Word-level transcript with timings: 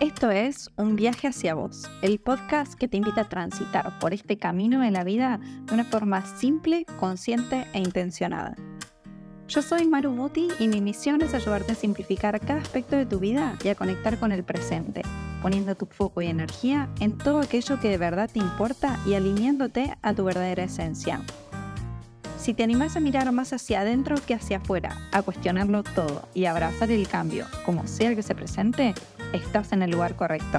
Esto 0.00 0.30
es 0.30 0.70
Un 0.76 0.96
viaje 0.96 1.28
hacia 1.28 1.52
vos, 1.52 1.82
el 2.00 2.20
podcast 2.20 2.72
que 2.72 2.88
te 2.88 2.96
invita 2.96 3.20
a 3.20 3.28
transitar 3.28 3.98
por 3.98 4.14
este 4.14 4.38
camino 4.38 4.82
en 4.82 4.94
la 4.94 5.04
vida 5.04 5.38
de 5.66 5.74
una 5.74 5.84
forma 5.84 6.24
simple, 6.38 6.86
consciente 6.98 7.66
e 7.74 7.80
intencionada. 7.80 8.56
Yo 9.46 9.60
soy 9.60 9.86
Maru 9.86 10.12
Muti 10.12 10.48
y 10.58 10.68
mi 10.68 10.80
misión 10.80 11.20
es 11.20 11.34
ayudarte 11.34 11.72
a 11.72 11.74
simplificar 11.74 12.40
cada 12.40 12.62
aspecto 12.62 12.96
de 12.96 13.04
tu 13.04 13.18
vida 13.18 13.58
y 13.62 13.68
a 13.68 13.74
conectar 13.74 14.18
con 14.18 14.32
el 14.32 14.42
presente, 14.42 15.02
poniendo 15.42 15.74
tu 15.74 15.84
foco 15.84 16.22
y 16.22 16.28
energía 16.28 16.88
en 16.98 17.18
todo 17.18 17.40
aquello 17.40 17.78
que 17.78 17.90
de 17.90 17.98
verdad 17.98 18.30
te 18.32 18.38
importa 18.38 18.98
y 19.04 19.12
alineándote 19.12 19.98
a 20.00 20.14
tu 20.14 20.24
verdadera 20.24 20.64
esencia. 20.64 21.20
Si 22.38 22.54
te 22.54 22.62
animas 22.62 22.96
a 22.96 23.00
mirar 23.00 23.30
más 23.32 23.52
hacia 23.52 23.82
adentro 23.82 24.16
que 24.26 24.32
hacia 24.32 24.56
afuera, 24.56 24.96
a 25.12 25.20
cuestionarlo 25.20 25.82
todo 25.82 26.26
y 26.32 26.46
a 26.46 26.52
abrazar 26.52 26.90
el 26.90 27.06
cambio, 27.06 27.44
como 27.66 27.86
sea 27.86 28.14
que 28.14 28.22
se 28.22 28.34
presente, 28.34 28.94
estás 29.32 29.72
en 29.72 29.82
el 29.82 29.90
lugar 29.90 30.16
correcto. 30.16 30.58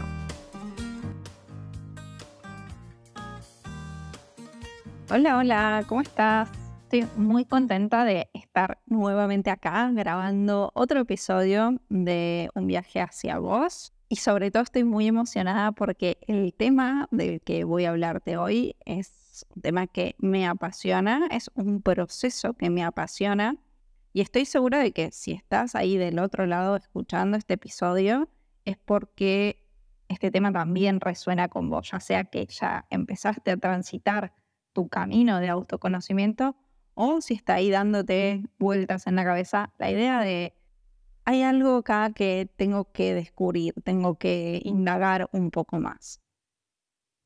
Hola, 5.09 5.37
hola, 5.37 5.83
¿cómo 5.87 6.01
estás? 6.01 6.49
Estoy 6.83 7.07
muy 7.17 7.45
contenta 7.45 8.05
de 8.05 8.29
estar 8.33 8.79
nuevamente 8.85 9.49
acá 9.49 9.91
grabando 9.93 10.71
otro 10.73 11.01
episodio 11.01 11.79
de 11.89 12.49
Un 12.55 12.67
viaje 12.67 13.01
hacia 13.01 13.37
vos. 13.39 13.93
Y 14.07 14.17
sobre 14.17 14.51
todo 14.51 14.63
estoy 14.63 14.83
muy 14.83 15.07
emocionada 15.07 15.71
porque 15.71 16.17
el 16.27 16.53
tema 16.53 17.07
del 17.11 17.41
que 17.41 17.63
voy 17.63 17.85
a 17.85 17.91
hablarte 17.91 18.35
hoy 18.35 18.75
es 18.85 19.45
un 19.55 19.61
tema 19.61 19.87
que 19.87 20.15
me 20.17 20.45
apasiona, 20.45 21.27
es 21.31 21.49
un 21.55 21.81
proceso 21.81 22.53
que 22.53 22.69
me 22.69 22.83
apasiona. 22.83 23.55
Y 24.13 24.19
estoy 24.19 24.43
segura 24.43 24.79
de 24.79 24.91
que 24.91 25.11
si 25.11 25.31
estás 25.31 25.75
ahí 25.75 25.97
del 25.97 26.19
otro 26.19 26.45
lado 26.45 26.75
escuchando 26.75 27.37
este 27.37 27.53
episodio, 27.53 28.27
es 28.65 28.77
porque 28.77 29.67
este 30.07 30.31
tema 30.31 30.51
también 30.51 30.99
resuena 30.99 31.47
con 31.47 31.69
vos, 31.69 31.91
ya 31.91 31.99
sea 31.99 32.25
que 32.25 32.45
ya 32.47 32.85
empezaste 32.89 33.51
a 33.51 33.57
transitar 33.57 34.33
tu 34.73 34.89
camino 34.89 35.39
de 35.39 35.49
autoconocimiento 35.49 36.55
o 36.93 37.21
si 37.21 37.33
está 37.33 37.55
ahí 37.55 37.69
dándote 37.69 38.43
vueltas 38.59 39.07
en 39.07 39.15
la 39.15 39.23
cabeza 39.23 39.73
la 39.77 39.89
idea 39.89 40.19
de 40.21 40.53
hay 41.23 41.43
algo 41.43 41.77
acá 41.77 42.11
que 42.13 42.49
tengo 42.55 42.91
que 42.91 43.13
descubrir, 43.13 43.73
tengo 43.83 44.17
que 44.17 44.61
indagar 44.65 45.29
un 45.31 45.51
poco 45.51 45.79
más. 45.79 46.19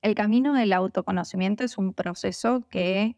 El 0.01 0.15
camino 0.15 0.53
del 0.53 0.73
autoconocimiento 0.73 1.63
es 1.63 1.77
un 1.77 1.93
proceso 1.93 2.67
que 2.69 3.15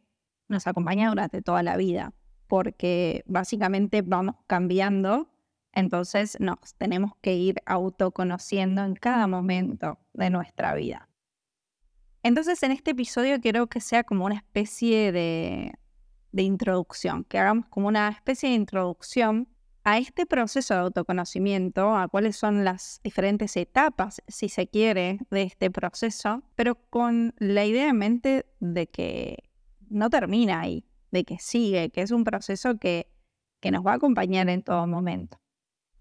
nos 0.48 0.68
acompaña 0.68 1.10
durante 1.10 1.42
toda 1.42 1.64
la 1.64 1.78
vida, 1.78 2.14
porque 2.48 3.24
básicamente 3.26 4.02
vamos 4.04 4.36
cambiando 4.46 5.30
entonces 5.78 6.38
nos 6.40 6.74
tenemos 6.80 7.12
que 7.22 7.36
ir 7.36 7.62
autoconociendo 7.68 8.84
en 8.84 8.96
cada 8.96 9.28
momento 9.28 10.00
de 10.14 10.32
nuestra 10.32 10.74
vida. 10.74 11.08
Entonces 12.24 12.64
en 12.64 12.72
este 12.72 12.92
episodio 12.92 13.40
quiero 13.40 13.68
que 13.68 13.80
sea 13.80 14.04
como 14.04 14.26
una 14.26 14.38
especie 14.38 15.12
de, 15.12 15.74
de 16.32 16.42
introducción, 16.42 17.26
que 17.26 17.38
hagamos 17.38 17.68
como 17.68 17.90
una 17.90 18.10
especie 18.10 18.50
de 18.50 18.56
introducción 18.56 19.48
a 19.84 20.00
este 20.00 20.26
proceso 20.26 20.74
de 20.74 20.80
autoconocimiento, 20.80 21.96
a 21.96 22.08
cuáles 22.08 22.36
son 22.38 22.66
las 22.66 23.00
diferentes 23.04 23.56
etapas, 23.56 24.24
si 24.28 24.50
se 24.50 24.68
quiere, 24.68 25.20
de 25.30 25.44
este 25.44 25.70
proceso, 25.70 26.42
pero 26.56 26.74
con 26.90 27.36
la 27.38 27.66
idea 27.66 27.90
en 27.90 27.98
mente 28.00 28.48
de 28.60 28.88
que 28.88 29.44
no 29.90 30.10
termina 30.10 30.62
ahí, 30.62 30.86
de 31.12 31.24
que 31.24 31.38
sigue, 31.38 31.92
que 31.92 32.02
es 32.02 32.10
un 32.10 32.24
proceso 32.24 32.80
que, 32.80 33.12
que 33.60 33.70
nos 33.70 33.86
va 33.86 33.92
a 33.92 33.96
acompañar 33.98 34.50
en 34.50 34.64
todo 34.64 34.88
momento. 34.88 35.38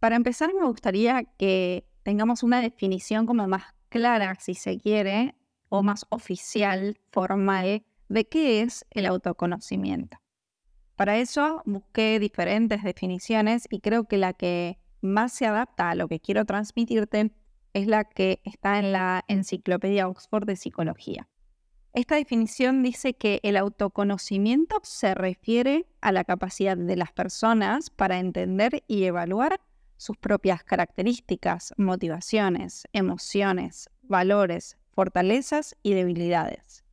Para 0.01 0.17
empezar, 0.17 0.53
me 0.55 0.67
gustaría 0.67 1.25
que 1.39 1.87
tengamos 2.03 2.43
una 2.43 2.61
definición 2.61 3.27
como 3.27 3.49
más 3.49 3.75
clara, 3.89 4.35
si 4.37 4.55
se 4.55 4.79
quiere, 4.79 5.35
o 5.69 5.83
más 5.83 6.07
oficial, 6.11 6.99
formal, 7.11 7.85
de 8.09 8.29
qué 8.29 8.63
es 8.63 8.85
el 8.91 9.07
autoconocimiento. 9.07 10.19
Para 10.97 11.19
eso 11.19 11.63
busqué 11.67 12.19
diferentes 12.19 12.83
definiciones 12.83 13.67
y 13.71 13.81
creo 13.81 14.05
que 14.05 14.17
la 14.17 14.33
que 14.33 14.79
más 15.01 15.33
se 15.33 15.47
adapta 15.47 15.91
a 15.91 15.95
lo 15.95 16.09
que 16.09 16.21
quiero 16.21 16.45
transmitirte 16.45 17.33
es 17.75 17.87
la 17.87 18.05
que 18.05 18.41
está 18.45 18.79
en 18.79 18.93
la 18.93 19.25
Enciclopedia 19.29 20.09
Oxford 20.09 20.47
de 20.47 20.57
Psicología. 20.57 21.29
Esta 21.93 22.17
definición 22.17 22.83
dice 22.83 23.15
que 23.15 23.41
el 23.43 23.57
autoconocimiento 23.57 24.81
se 24.83 25.15
refiere 25.15 25.87
a 26.01 26.13
la 26.13 26.25
capacidad 26.25 26.77
de 26.77 26.97
las 26.97 27.13
personas 27.13 27.91
para 27.91 28.19
entender 28.19 28.83
y 28.87 29.05
evaluar 29.05 29.61
sus 29.97 30.17
propias 30.17 30.63
características, 30.65 31.75
motivaciones, 31.77 32.87
emociones, 32.93 33.91
valores, 34.03 34.77
fortalezas 34.93 35.77
y 35.83 35.95
debilidades. 35.95 36.85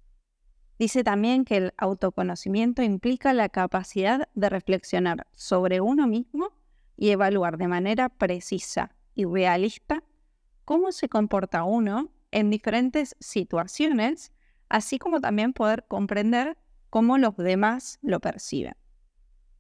Dice 0.80 1.04
también 1.04 1.46
que 1.46 1.58
el 1.58 1.74
autoconocimiento 1.78 2.82
implica 2.82 3.34
la 3.34 3.50
capacidad 3.50 4.28
de 4.34 4.50
reflexionar 4.50 5.28
sobre 5.34 5.82
uno 5.82 6.08
mismo 6.08 6.52
y 6.98 7.12
evaluar 7.12 7.58
de 7.58 7.68
manera 7.68 8.10
precisa 8.10 8.96
y 9.16 9.26
realista 9.26 10.04
cómo 10.66 10.92
se 10.92 11.10
comporta 11.10 11.64
uno 11.64 12.12
en 12.32 12.50
diferentes 12.50 13.16
situaciones, 13.20 14.32
así 14.70 14.98
como 14.98 15.22
también 15.22 15.54
poder 15.54 15.86
comprender 15.88 16.58
cómo 16.90 17.18
los 17.18 17.38
demás 17.38 18.00
lo 18.02 18.20
perciben. 18.20 18.76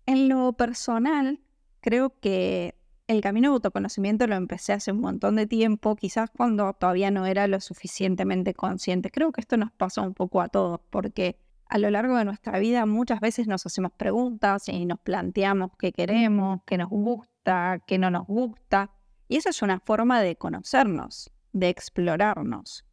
En 0.05 0.27
lo 0.27 0.53
personal, 0.53 1.39
creo 1.81 2.19
que 2.19 2.75
el 3.13 3.21
camino 3.21 3.49
de 3.49 3.53
autoconocimiento 3.55 4.27
lo 4.27 4.35
empecé 4.35 4.73
hace 4.73 4.91
un 4.91 4.99
montón 4.99 5.35
de 5.35 5.47
tiempo, 5.47 5.95
quizás 5.95 6.29
cuando 6.35 6.73
todavía 6.73 7.11
no 7.11 7.25
era 7.25 7.47
lo 7.47 7.59
suficientemente 7.61 8.53
consciente. 8.53 9.11
Creo 9.11 9.31
que 9.31 9.41
esto 9.41 9.57
nos 9.57 9.71
pasa 9.71 10.01
un 10.01 10.13
poco 10.13 10.41
a 10.41 10.49
todos, 10.49 10.81
porque 10.89 11.37
a 11.67 11.77
lo 11.77 11.89
largo 11.89 12.17
de 12.17 12.25
nuestra 12.25 12.59
vida 12.59 12.85
muchas 12.85 13.19
veces 13.19 13.47
nos 13.47 13.65
hacemos 13.65 13.91
preguntas 13.93 14.67
y 14.67 14.85
nos 14.85 14.99
planteamos 14.99 15.71
qué 15.79 15.91
queremos, 15.91 16.61
qué 16.65 16.77
nos 16.77 16.89
gusta, 16.89 17.79
qué 17.87 17.97
no 17.97 18.11
nos 18.11 18.27
gusta. 18.27 18.91
Y 19.27 19.37
esa 19.37 19.49
es 19.49 19.61
una 19.61 19.79
forma 19.79 20.21
de 20.21 20.35
conocernos, 20.35 21.31
de 21.51 21.69
explorarnos. 21.69 22.85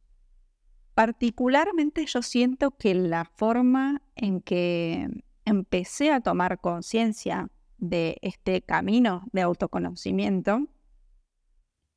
Particularmente 0.94 2.04
yo 2.06 2.22
siento 2.22 2.72
que 2.72 2.94
la 2.94 3.24
forma 3.24 4.02
en 4.16 4.40
que 4.40 5.24
empecé 5.44 6.12
a 6.12 6.20
tomar 6.20 6.60
conciencia 6.60 7.48
de 7.80 8.18
este 8.22 8.62
camino 8.62 9.24
de 9.32 9.42
autoconocimiento 9.42 10.66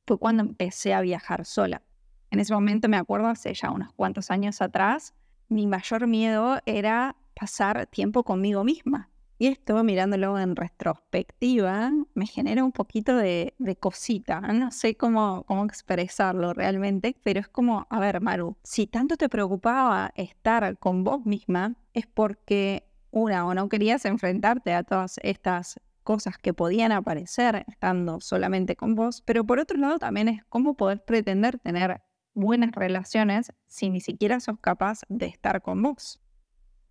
fue 0.06 0.18
cuando 0.18 0.42
empecé 0.42 0.92
a 0.92 1.00
viajar 1.00 1.44
sola. 1.44 1.82
En 2.30 2.40
ese 2.40 2.52
momento 2.52 2.88
me 2.88 2.96
acuerdo, 2.96 3.28
hace 3.28 3.54
ya 3.54 3.70
unos 3.70 3.92
cuantos 3.92 4.30
años 4.30 4.60
atrás, 4.60 5.14
mi 5.48 5.66
mayor 5.66 6.06
miedo 6.06 6.58
era 6.66 7.16
pasar 7.34 7.86
tiempo 7.86 8.24
conmigo 8.24 8.64
misma. 8.64 9.10
Y 9.36 9.48
esto, 9.48 9.82
mirándolo 9.82 10.38
en 10.38 10.54
retrospectiva, 10.54 11.92
me 12.14 12.26
genera 12.26 12.64
un 12.64 12.72
poquito 12.72 13.16
de, 13.16 13.54
cosita. 13.80 14.40
No 14.40 14.70
sé 14.70 14.96
cómo, 14.96 15.44
cómo 15.46 15.64
expresarlo 15.64 16.54
realmente, 16.54 17.16
pero 17.22 17.40
es 17.40 17.48
como, 17.48 17.86
a 17.90 17.98
ver, 17.98 18.20
Maru, 18.20 18.56
si 18.62 18.86
tanto 18.86 19.16
te 19.16 19.28
preocupaba 19.28 20.12
estar 20.14 20.78
con 20.78 21.02
vos 21.02 21.26
misma, 21.26 21.74
es 21.92 22.06
porque 22.06 22.86
una, 23.14 23.46
o 23.46 23.54
no 23.54 23.68
querías 23.68 24.04
enfrentarte 24.04 24.74
a 24.74 24.82
todas 24.82 25.18
estas 25.22 25.80
cosas 26.02 26.36
que 26.36 26.52
podían 26.52 26.92
aparecer 26.92 27.64
estando 27.68 28.20
solamente 28.20 28.76
con 28.76 28.94
vos, 28.94 29.22
pero 29.22 29.44
por 29.44 29.60
otro 29.60 29.78
lado 29.78 29.98
también 29.98 30.28
es 30.28 30.44
cómo 30.48 30.76
podés 30.76 31.00
pretender 31.00 31.58
tener 31.58 32.02
buenas 32.34 32.72
relaciones 32.72 33.52
si 33.66 33.88
ni 33.88 34.00
siquiera 34.00 34.40
sos 34.40 34.58
capaz 34.60 35.00
de 35.08 35.26
estar 35.26 35.62
con 35.62 35.80
vos. 35.80 36.20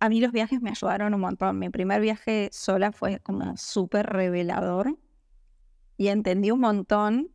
A 0.00 0.08
mí 0.08 0.20
los 0.20 0.32
viajes 0.32 0.60
me 0.60 0.70
ayudaron 0.70 1.14
un 1.14 1.20
montón. 1.20 1.58
Mi 1.58 1.68
primer 1.68 2.00
viaje 2.00 2.48
sola 2.52 2.90
fue 2.90 3.20
como 3.20 3.56
súper 3.56 4.06
revelador 4.06 4.98
y 5.96 6.08
entendí 6.08 6.50
un 6.50 6.60
montón 6.60 7.33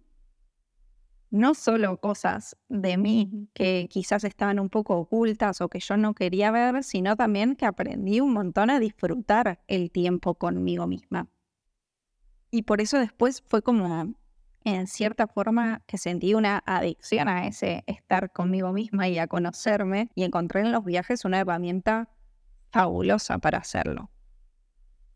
no 1.32 1.54
solo 1.54 1.98
cosas 2.00 2.58
de 2.70 2.98
mí 2.98 3.50
que 3.54 3.88
quizás 3.90 4.24
estaban 4.24 4.60
un 4.60 4.70
poco 4.70 4.98
ocultas 4.98 5.62
o 5.62 5.70
que 5.70 5.80
yo 5.80 5.98
no 5.98 6.14
quería 6.14 6.52
ver, 6.52 6.84
sino 6.84 7.16
también 7.16 7.56
que 7.56 7.66
aprendí 7.66 8.20
un 8.20 8.34
montón 8.34 8.70
a 8.70 8.80
disfrutar 8.80 9.62
el 9.68 9.92
tiempo 9.92 10.36
conmigo 10.36 10.88
misma. 10.88 11.28
Y 12.52 12.64
por 12.64 12.82
eso 12.82 12.98
después 12.98 13.44
fue 13.48 13.62
como, 13.62 14.16
en 14.64 14.88
cierta 14.88 15.28
forma, 15.28 15.84
que 15.86 16.00
sentí 16.00 16.34
una 16.34 16.64
adicción 16.66 17.28
a 17.28 17.46
ese 17.46 17.84
estar 17.86 18.32
conmigo 18.32 18.74
misma 18.74 19.08
y 19.08 19.20
a 19.20 19.28
conocerme 19.28 20.10
y 20.16 20.24
encontré 20.24 20.62
en 20.62 20.72
los 20.72 20.84
viajes 20.84 21.26
una 21.26 21.40
herramienta 21.40 22.10
fabulosa 22.72 23.38
para 23.38 23.60
hacerlo. 23.60 24.10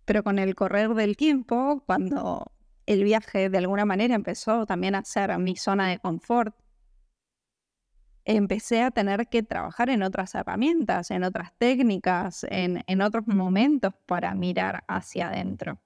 Pero 0.06 0.24
con 0.24 0.38
el 0.38 0.54
correr 0.54 0.94
del 0.94 1.18
tiempo, 1.18 1.81
cuando 1.88 2.51
el 2.86 3.04
viaje 3.04 3.50
de 3.50 3.58
alguna 3.58 3.86
manera 3.86 4.16
empezó 4.16 4.66
también 4.66 4.96
a 4.96 5.04
ser 5.04 5.38
mi 5.40 5.56
zona 5.56 5.90
de 5.90 6.00
confort. 6.00 6.56
Empecé 8.26 8.82
a 8.84 8.92
tener 8.92 9.28
que 9.28 9.44
trabajar 9.44 9.90
en 9.90 10.02
otras 10.04 10.34
herramientas, 10.36 11.12
en 11.12 11.24
otras 11.24 11.54
técnicas, 11.58 12.46
en, 12.50 12.84
en 12.88 13.02
otros 13.02 13.28
momentos 13.28 13.94
para 14.06 14.34
mirar 14.34 14.84
hacia 14.88 15.28
adentro. 15.28 15.80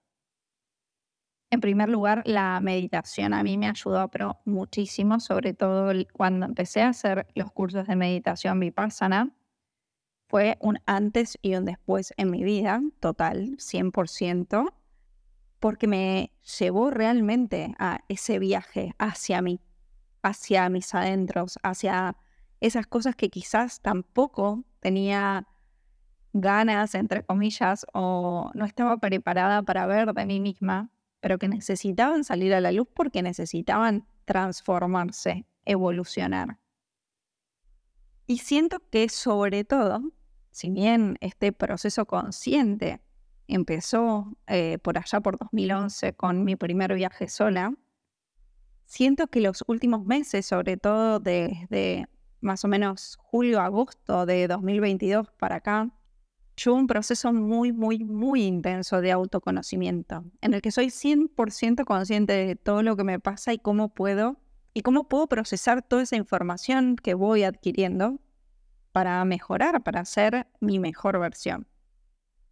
En 1.50 1.62
primer 1.62 1.88
lugar, 1.88 2.24
la 2.26 2.60
meditación 2.60 3.34
a 3.34 3.42
mí 3.42 3.58
me 3.58 3.70
ayudó 3.70 4.10
pero 4.10 4.40
muchísimo, 4.44 5.20
sobre 5.20 5.54
todo 5.54 5.94
cuando 6.12 6.46
empecé 6.46 6.82
a 6.82 6.90
hacer 6.90 7.26
los 7.36 7.52
cursos 7.52 7.88
de 7.88 7.96
meditación 7.96 8.60
vipassana. 8.60 9.32
Fue 10.28 10.58
un 10.60 10.80
antes 10.86 11.38
y 11.42 11.56
un 11.56 11.64
después 11.64 12.14
en 12.18 12.32
mi 12.32 12.44
vida, 12.44 12.82
total, 13.00 13.56
100%, 13.60 14.74
porque 15.60 15.88
me 15.88 16.32
llevó 16.60 16.90
realmente 16.92 17.74
a 17.80 18.00
ese 18.08 18.40
viaje 18.40 18.94
hacia 18.98 19.42
mí, 19.42 19.60
hacia 20.22 20.70
mis 20.70 20.94
adentros, 20.94 21.60
hacia 21.64 22.16
esas 22.60 22.88
cosas 22.88 23.16
que 23.16 23.30
quizás 23.30 23.82
tampoco 23.82 24.64
tenía 24.80 25.48
ganas, 26.34 26.96
entre 26.96 27.24
comillas, 27.24 27.86
o 27.94 28.52
no 28.54 28.66
estaba 28.66 28.98
preparada 28.98 29.64
para 29.64 29.86
ver 29.86 30.14
de 30.14 30.26
mí 30.26 30.40
misma, 30.40 30.92
pero 31.20 31.38
que 31.38 31.48
necesitaban 31.48 32.24
salir 32.24 32.54
a 32.54 32.62
la 32.62 32.72
luz 32.72 32.88
porque 32.94 33.22
necesitaban 33.22 34.08
transformarse, 34.26 35.46
evolucionar. 35.66 36.60
Y 38.28 38.40
siento 38.40 38.82
que 38.90 39.10
sobre 39.10 39.64
todo, 39.64 40.02
si 40.52 40.70
bien 40.70 41.18
este 41.22 41.54
proceso 41.54 42.06
consciente 42.06 43.02
empezó 43.48 44.36
eh, 44.48 44.78
por 44.82 44.98
allá 44.98 45.22
por 45.22 45.38
2011 45.38 46.14
con 46.14 46.44
mi 46.44 46.56
primer 46.56 46.94
viaje 46.94 47.28
sola, 47.28 47.74
siento 48.86 49.28
que 49.28 49.42
los 49.42 49.64
últimos 49.68 50.06
meses, 50.06 50.46
sobre 50.46 50.78
todo 50.78 51.20
desde 51.20 52.08
más 52.42 52.64
o 52.64 52.68
menos 52.68 53.18
julio, 53.22 53.60
agosto 53.62 54.26
de 54.26 54.48
2022 54.48 55.30
para 55.38 55.58
acá, 55.58 55.90
yo 56.56 56.74
un 56.74 56.88
proceso 56.88 57.32
muy, 57.34 57.72
muy, 57.72 58.04
muy 58.04 58.44
intenso 58.44 59.00
de 59.00 59.12
autoconocimiento, 59.12 60.24
en 60.42 60.54
el 60.56 60.62
que 60.62 60.72
soy 60.72 60.88
100% 60.88 61.86
consciente 61.86 62.34
de 62.34 62.56
todo 62.56 62.82
lo 62.82 62.98
que 62.98 63.04
me 63.04 63.20
pasa 63.20 63.54
y 63.54 63.60
cómo 63.60 63.90
puedo, 63.90 64.38
y 64.74 64.82
cómo 64.82 65.08
puedo 65.08 65.28
procesar 65.28 65.84
toda 65.84 66.02
esa 66.02 66.16
información 66.16 66.96
que 66.96 67.14
voy 67.14 67.44
adquiriendo 67.44 68.20
para 68.92 69.24
mejorar, 69.26 69.84
para 69.84 70.04
ser 70.06 70.48
mi 70.60 70.80
mejor 70.80 71.20
versión. 71.20 71.68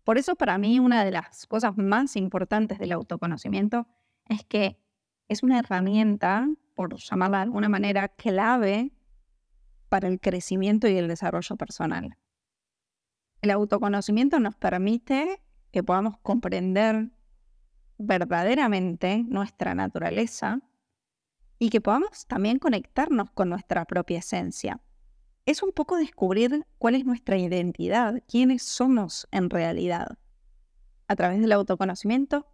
Por 0.05 0.19
eso 0.19 0.35
para 0.35 0.57
mí 0.59 0.79
una 0.79 1.03
de 1.03 1.11
las 1.11 1.47
cosas 1.47 1.75
más 1.77 2.15
importantes 2.15 2.77
del 2.77 2.91
autoconocimiento 2.91 3.87
es 4.29 4.45
que 4.45 4.79
es 5.27 5.41
una 5.41 5.57
herramienta, 5.59 6.47
por 6.75 6.95
llamarla 6.95 7.39
de 7.39 7.43
alguna 7.43 7.69
manera, 7.69 8.07
clave 8.09 8.93
para 9.89 10.07
el 10.07 10.19
crecimiento 10.19 10.87
y 10.87 10.95
el 10.97 11.07
desarrollo 11.07 11.55
personal. 11.57 12.17
El 13.41 13.49
autoconocimiento 13.49 14.39
nos 14.39 14.55
permite 14.55 15.41
que 15.71 15.81
podamos 15.81 16.17
comprender 16.19 17.09
verdaderamente 17.97 19.23
nuestra 19.27 19.73
naturaleza 19.73 20.59
y 21.57 21.69
que 21.69 21.81
podamos 21.81 22.27
también 22.27 22.59
conectarnos 22.59 23.31
con 23.31 23.49
nuestra 23.49 23.85
propia 23.85 24.19
esencia. 24.19 24.79
Es 25.45 25.61
un 25.61 25.71
poco 25.71 25.97
descubrir 25.97 26.65
cuál 26.79 26.95
es 26.95 27.05
nuestra 27.05 27.37
identidad, 27.37 28.23
quiénes 28.27 28.63
somos 28.63 29.27
en 29.31 29.51
realidad. 29.51 30.17
A 31.07 31.15
través 31.15 31.39
del 31.39 31.51
autoconocimiento 31.51 32.47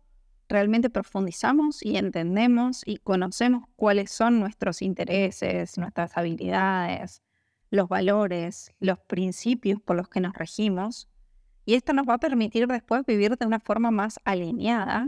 realmente 0.50 0.90
profundizamos 0.90 1.82
y 1.86 1.96
entendemos 1.96 2.82
y 2.86 2.98
conocemos 2.98 3.64
cuáles 3.78 4.12
son 4.12 4.42
nuestros 4.42 4.82
intereses, 4.82 5.78
nuestras 5.78 6.18
habilidades, 6.18 7.22
los 7.70 7.88
valores, 7.88 8.72
los 8.82 9.00
principios 9.00 9.80
por 9.80 9.96
los 9.96 10.10
que 10.10 10.20
nos 10.20 10.34
regimos, 10.34 11.08
y 11.64 11.76
esto 11.76 11.94
nos 11.94 12.06
va 12.06 12.16
a 12.16 12.20
permitir 12.20 12.68
después 12.68 13.06
vivir 13.06 13.38
de 13.38 13.46
una 13.46 13.62
forma 13.62 13.92
más 13.92 14.20
alineada 14.26 15.08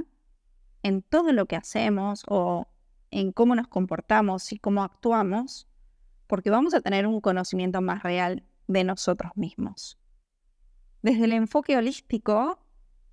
en 0.84 1.02
todo 1.02 1.34
lo 1.34 1.48
que 1.48 1.58
hacemos 1.58 2.24
o 2.30 2.68
en 3.12 3.34
cómo 3.34 3.56
nos 3.56 3.68
comportamos 3.68 4.54
y 4.54 4.60
cómo 4.60 4.84
actuamos, 4.84 5.68
porque 6.28 6.50
vamos 6.50 6.74
a 6.74 6.82
tener 6.82 7.08
un 7.08 7.22
conocimiento 7.22 7.82
más 7.82 8.04
real 8.04 8.44
de 8.68 8.84
nosotros 8.84 9.32
mismos. 9.36 9.98
Desde 11.02 11.26
el 11.26 11.34
enfoque 11.34 11.76
holístico, 11.76 12.60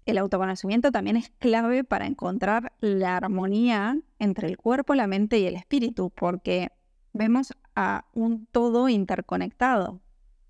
el 0.06 0.18
autoconocimiento 0.18 0.92
también 0.92 1.16
es 1.16 1.30
clave 1.38 1.84
para 1.84 2.06
encontrar 2.06 2.72
la 2.80 3.16
armonía 3.16 3.98
entre 4.18 4.48
el 4.48 4.56
cuerpo, 4.56 4.94
la 4.94 5.06
mente 5.06 5.38
y 5.38 5.46
el 5.46 5.56
espíritu, 5.56 6.10
porque 6.10 6.70
vemos 7.12 7.52
a 7.74 8.06
un 8.14 8.46
todo 8.46 8.88
interconectado. 8.88 10.00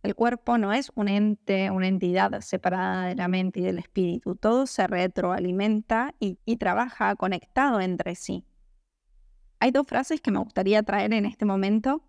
El 0.03 0.15
cuerpo 0.15 0.57
no 0.57 0.73
es 0.73 0.91
un 0.95 1.09
ente, 1.09 1.71
una 1.71 1.87
entidad 1.89 2.41
separada 2.41 3.07
de 3.07 3.17
la 3.17 3.29
mente 3.29 3.61
y 3.61 3.63
del 3.63 3.79
espíritu. 3.79 4.35
Todo 4.35 4.67
se 4.67 4.87
retroalimenta 4.87 6.15
y, 6.19 6.39
y 6.47 6.57
trabaja 6.57 7.15
conectado 7.17 7.81
entre 7.81 8.15
sí. 8.15 8.45
Hay 9.59 9.73
dos 9.73 9.87
frases 9.87 10.23
que 10.23 10.31
me 10.31 10.39
gustaría 10.39 10.83
traer 10.83 11.13
en 11.13 11.27
este 11.27 11.45
momento 11.45 12.03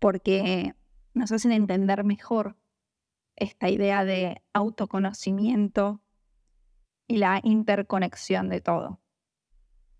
porque 0.00 0.74
nos 1.14 1.30
hacen 1.30 1.52
entender 1.52 2.02
mejor 2.02 2.56
esta 3.36 3.68
idea 3.68 4.04
de 4.04 4.42
autoconocimiento 4.52 6.00
y 7.06 7.18
la 7.18 7.40
interconexión 7.42 8.48
de 8.48 8.60
todo. 8.60 9.00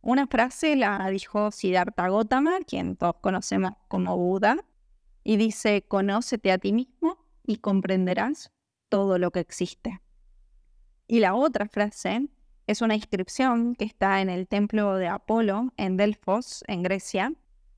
Una 0.03 0.27
frase 0.27 0.77
la 0.77 1.09
dijo 1.11 1.51
Siddhartha 1.51 2.09
Gautama, 2.09 2.59
quien 2.67 2.97
todos 2.97 3.17
conocemos 3.21 3.73
como 3.89 4.17
Buda, 4.17 4.57
y 5.23 5.37
dice, 5.37 5.83
conócete 5.83 6.51
a 6.51 6.59
ti 6.59 6.73
mismo 6.73 7.19
y 7.45 7.57
comprenderás 7.57 8.53
todo 8.89 9.19
lo 9.19 9.31
que 9.31 9.41
existe. 9.41 10.01
Y 11.07 11.21
la 11.21 11.35
otra 11.35 11.67
frase 11.67 12.29
es 12.67 12.81
una 12.81 12.95
inscripción 12.95 13.75
que 13.75 13.85
está 13.85 14.21
en 14.21 14.31
el 14.31 14.49
templo 14.49 14.95
de 14.95 15.09
Apolo 15.09 15.73
en 15.77 15.97
Delfos, 15.97 16.65
en 16.69 16.83
Grecia, 16.83 17.35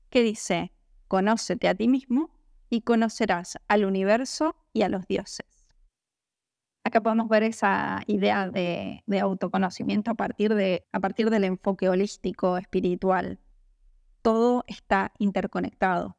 que 0.09 0.21
dice, 0.21 0.71
conócete 1.07 1.67
a 1.67 1.75
ti 1.75 1.87
mismo 1.87 2.29
y 2.69 2.81
conocerás 2.81 3.57
al 3.67 3.85
universo 3.85 4.55
y 4.73 4.81
a 4.81 4.89
los 4.89 5.07
dioses. 5.07 5.63
Acá 6.83 7.01
podemos 7.01 7.29
ver 7.29 7.43
esa 7.43 8.01
idea 8.07 8.49
de, 8.49 9.03
autoconocimiento 9.21 10.11
a 10.11 10.15
partir, 10.15 10.53
de, 10.53 10.85
a 10.91 10.99
partir 10.99 11.29
del 11.29 11.45
enfoque 11.45 11.87
holístico, 11.87 12.57
espiritual. 12.57 13.39
Todo 14.21 14.65
está 14.67 15.13
interconectado. 15.17 16.17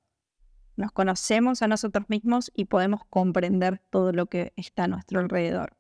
Nos 0.77 0.91
conocemos 0.91 1.63
a 1.63 1.69
nosotros 1.69 2.07
mismos 2.09 2.51
y 2.55 2.65
podemos 2.65 3.03
comprender 3.11 3.83
todo 3.91 4.13
lo 4.13 4.27
que 4.27 4.53
está 4.57 4.85
a 4.85 4.89
nuestro 4.89 5.21
alrededor. 5.21 5.77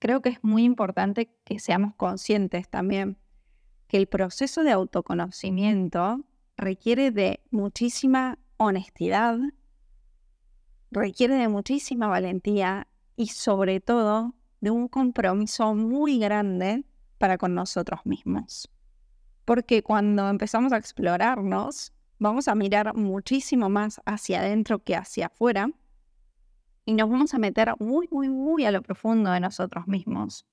Creo 0.00 0.20
que 0.20 0.30
es 0.30 0.42
muy 0.42 0.64
importante 0.64 1.34
que 1.44 1.58
seamos 1.58 1.94
conscientes 1.94 2.68
también 2.68 3.18
que 3.88 3.96
el 3.96 4.06
proceso 4.06 4.62
de 4.62 4.72
autoconocimiento 4.72 6.24
requiere 6.58 7.12
de 7.12 7.40
muchísima 7.50 8.38
honestidad, 8.56 9.38
requiere 10.90 11.36
de 11.36 11.48
muchísima 11.48 12.08
valentía 12.08 12.88
y 13.16 13.28
sobre 13.28 13.80
todo 13.80 14.34
de 14.60 14.70
un 14.70 14.88
compromiso 14.88 15.74
muy 15.74 16.18
grande 16.18 16.84
para 17.16 17.38
con 17.38 17.54
nosotros 17.54 18.00
mismos. 18.04 18.68
Porque 19.44 19.82
cuando 19.82 20.28
empezamos 20.28 20.72
a 20.72 20.76
explorarnos, 20.76 21.92
vamos 22.18 22.48
a 22.48 22.54
mirar 22.54 22.94
muchísimo 22.94 23.68
más 23.68 24.00
hacia 24.04 24.40
adentro 24.40 24.80
que 24.80 24.96
hacia 24.96 25.26
afuera 25.26 25.70
y 26.84 26.94
nos 26.94 27.08
vamos 27.08 27.34
a 27.34 27.38
meter 27.38 27.72
muy, 27.78 28.08
muy, 28.10 28.28
muy 28.28 28.64
a 28.64 28.72
lo 28.72 28.82
profundo 28.82 29.30
de 29.30 29.40
nosotros 29.40 29.86
mismos. 29.86 30.44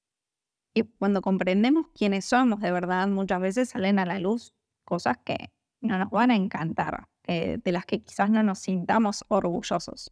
Y 0.73 0.83
cuando 0.83 1.21
comprendemos 1.21 1.87
quiénes 1.95 2.25
somos 2.25 2.59
de 2.59 2.71
verdad, 2.71 3.07
muchas 3.07 3.41
veces 3.41 3.69
salen 3.69 3.97
a 3.97 4.05
la 4.05 4.19
luz 4.19 4.53
cosas 4.83 5.17
que 5.23 5.54
no 5.85 5.97
nos 5.97 6.09
van 6.09 6.31
a 6.31 6.35
encantar, 6.35 7.07
de 7.25 7.71
las 7.71 7.85
que 7.85 8.01
quizás 8.01 8.29
no 8.29 8.43
nos 8.43 8.59
sintamos 8.59 9.23
orgullosos. 9.27 10.11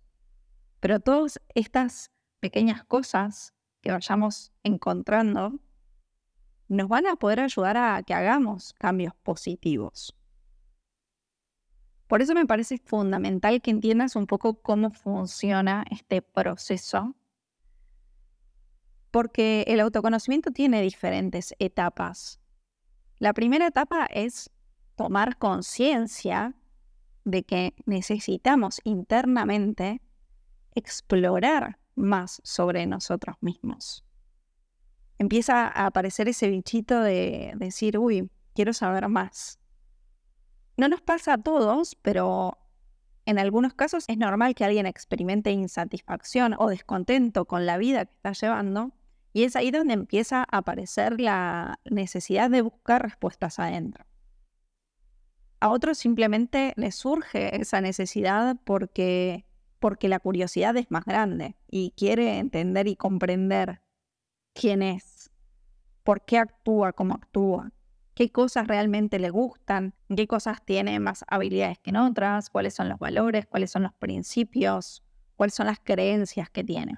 Pero 0.80 1.00
todas 1.00 1.39
estas 1.53 2.12
pequeñas 2.39 2.84
cosas 2.86 3.53
que 3.82 3.92
vayamos 3.92 4.51
encontrando 4.63 5.60
nos 6.68 6.88
van 6.88 7.08
a 7.08 7.15
poder 7.15 7.42
ayudar 7.42 7.77
a 7.77 8.01
que 8.03 8.13
hagamos 8.13 8.74
cambios 8.74 9.13
positivos. 9.24 10.15
Por 12.08 12.22
eso 12.22 12.34
me 12.34 12.46
parece 12.46 12.77
fundamental 12.77 13.62
que 13.62 13.72
entiendas 13.72 14.15
un 14.15 14.27
poco 14.27 14.62
cómo 14.62 14.92
funciona 14.92 15.86
este 15.89 16.22
proceso, 16.22 17.15
porque 19.12 19.63
el 19.68 19.80
autoconocimiento 19.80 20.51
tiene 20.51 20.82
diferentes 20.82 21.56
etapas. 21.60 22.39
La 23.20 23.34
primera 23.34 23.68
etapa 23.68 24.06
es 24.06 24.50
tomar 24.95 25.38
conciencia 25.38 26.55
de 27.25 27.43
que 27.43 27.73
necesitamos 27.85 28.81
internamente 28.83 30.01
explorar 30.75 31.79
más 31.95 32.41
sobre 32.43 32.85
nosotros 32.85 33.35
mismos. 33.41 34.03
Empieza 35.19 35.67
a 35.67 35.85
aparecer 35.85 36.27
ese 36.27 36.50
bichito 36.50 37.01
de 37.01 37.53
decir, 37.55 37.97
uy, 37.97 38.29
quiero 38.53 38.73
saber 38.73 39.07
más. 39.07 39.59
No 40.75 40.88
nos 40.88 41.01
pasa 41.01 41.33
a 41.33 41.38
todos, 41.38 41.95
pero 42.01 42.57
en 43.25 43.39
algunos 43.39 43.73
casos 43.73 44.05
es 44.07 44.17
normal 44.17 44.55
que 44.55 44.65
alguien 44.65 44.85
experimente 44.85 45.51
insatisfacción 45.51 46.55
o 46.57 46.67
descontento 46.67 47.45
con 47.45 47.65
la 47.65 47.77
vida 47.77 48.05
que 48.05 48.13
está 48.13 48.33
llevando 48.33 48.91
Y 49.31 49.43
es 49.43 49.55
ahí 49.55 49.71
donde 49.71 49.93
empieza 49.93 50.39
a 50.41 50.57
aparecer 50.57 51.21
la 51.21 51.79
necesidad 51.85 52.50
de 52.50 52.62
buscar 52.62 53.01
respuestas 53.01 53.59
adentro. 53.59 54.05
A 55.63 55.70
otros 55.70 55.98
simplemente 55.98 56.74
les 56.75 56.93
surge 56.93 57.62
esa 57.62 57.79
necesidad 57.79 58.58
porque, 58.65 59.46
porque 59.79 60.10
la 60.10 60.20
curiosidad 60.20 60.75
es 60.75 60.91
más 60.91 61.05
grande 61.05 61.55
y 61.72 61.93
quiere 61.96 62.38
entender 62.39 62.89
y 62.89 62.98
comprender 62.98 63.82
quién 64.53 64.82
es, 64.82 65.32
por 66.03 66.25
qué 66.25 66.38
actúa 66.38 66.91
como 66.91 67.13
actúa, 67.13 67.72
qué 68.13 68.29
cosas 68.29 68.67
realmente 68.67 69.20
le 69.20 69.29
gustan, 69.29 69.96
qué 70.13 70.27
cosas 70.27 70.65
tiene 70.65 71.00
más 71.00 71.24
habilidades 71.29 71.79
que 71.79 71.91
en 71.91 71.96
otras, 71.96 72.50
cuáles 72.50 72.74
son 72.74 72.89
los 72.89 73.00
valores, 73.00 73.46
cuáles 73.46 73.72
son 73.72 73.84
los 73.84 73.93
principios, 73.93 75.01
cuáles 75.38 75.53
son 75.53 75.67
las 75.67 75.79
creencias 75.79 76.50
que 76.50 76.65
tiene. 76.65 76.98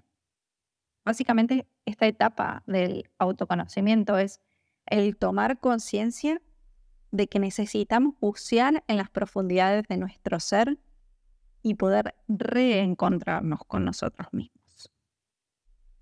Básicamente, 1.06 1.68
esta 1.86 2.08
etapa 2.08 2.64
del 2.66 3.12
autoconocimiento 3.20 4.18
es 4.18 4.42
el 4.88 5.18
tomar 5.18 5.60
conciencia 5.60 6.42
de 7.12 7.28
que 7.28 7.40
necesitamos 7.40 8.16
bucear 8.20 8.84
en 8.88 8.98
las 8.98 9.10
profundidades 9.10 9.88
de 9.88 9.98
nuestro 9.98 10.40
ser 10.40 10.78
y 11.62 11.76
poder 11.76 12.16
reencontrarnos 12.28 13.60
con 13.66 13.86
nosotros 13.86 14.28
mismos. 14.32 14.92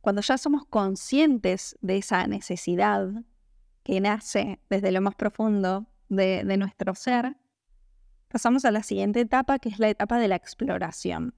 Cuando 0.01 0.21
ya 0.21 0.37
somos 0.37 0.65
conscientes 0.65 1.77
de 1.81 1.97
esa 1.97 2.27
necesidad 2.27 3.09
que 3.83 4.01
nace 4.01 4.59
desde 4.69 4.91
lo 4.91 5.01
más 5.01 5.15
profundo 5.15 5.87
de, 6.09 6.43
de 6.43 6.57
nuestro 6.57 6.95
ser, 6.95 7.37
pasamos 8.27 8.65
a 8.65 8.71
la 8.71 8.83
siguiente 8.83 9.21
etapa, 9.21 9.59
que 9.59 9.69
es 9.69 9.79
la 9.79 9.89
etapa 9.89 10.19
de 10.19 10.27
la 10.27 10.35
exploración. 10.35 11.33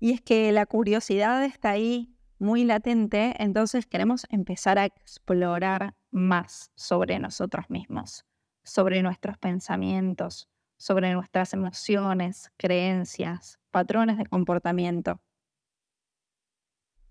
Y 0.00 0.12
es 0.12 0.20
que 0.20 0.52
la 0.52 0.66
curiosidad 0.66 1.44
está 1.44 1.70
ahí 1.70 2.14
muy 2.38 2.64
latente, 2.64 3.34
entonces 3.38 3.86
queremos 3.86 4.26
empezar 4.28 4.78
a 4.78 4.84
explorar 4.84 5.94
más 6.10 6.70
sobre 6.74 7.18
nosotros 7.18 7.70
mismos 7.70 8.24
sobre 8.68 9.02
nuestros 9.02 9.38
pensamientos, 9.38 10.48
sobre 10.76 11.12
nuestras 11.12 11.54
emociones, 11.54 12.52
creencias, 12.56 13.58
patrones 13.70 14.18
de 14.18 14.26
comportamiento. 14.26 15.20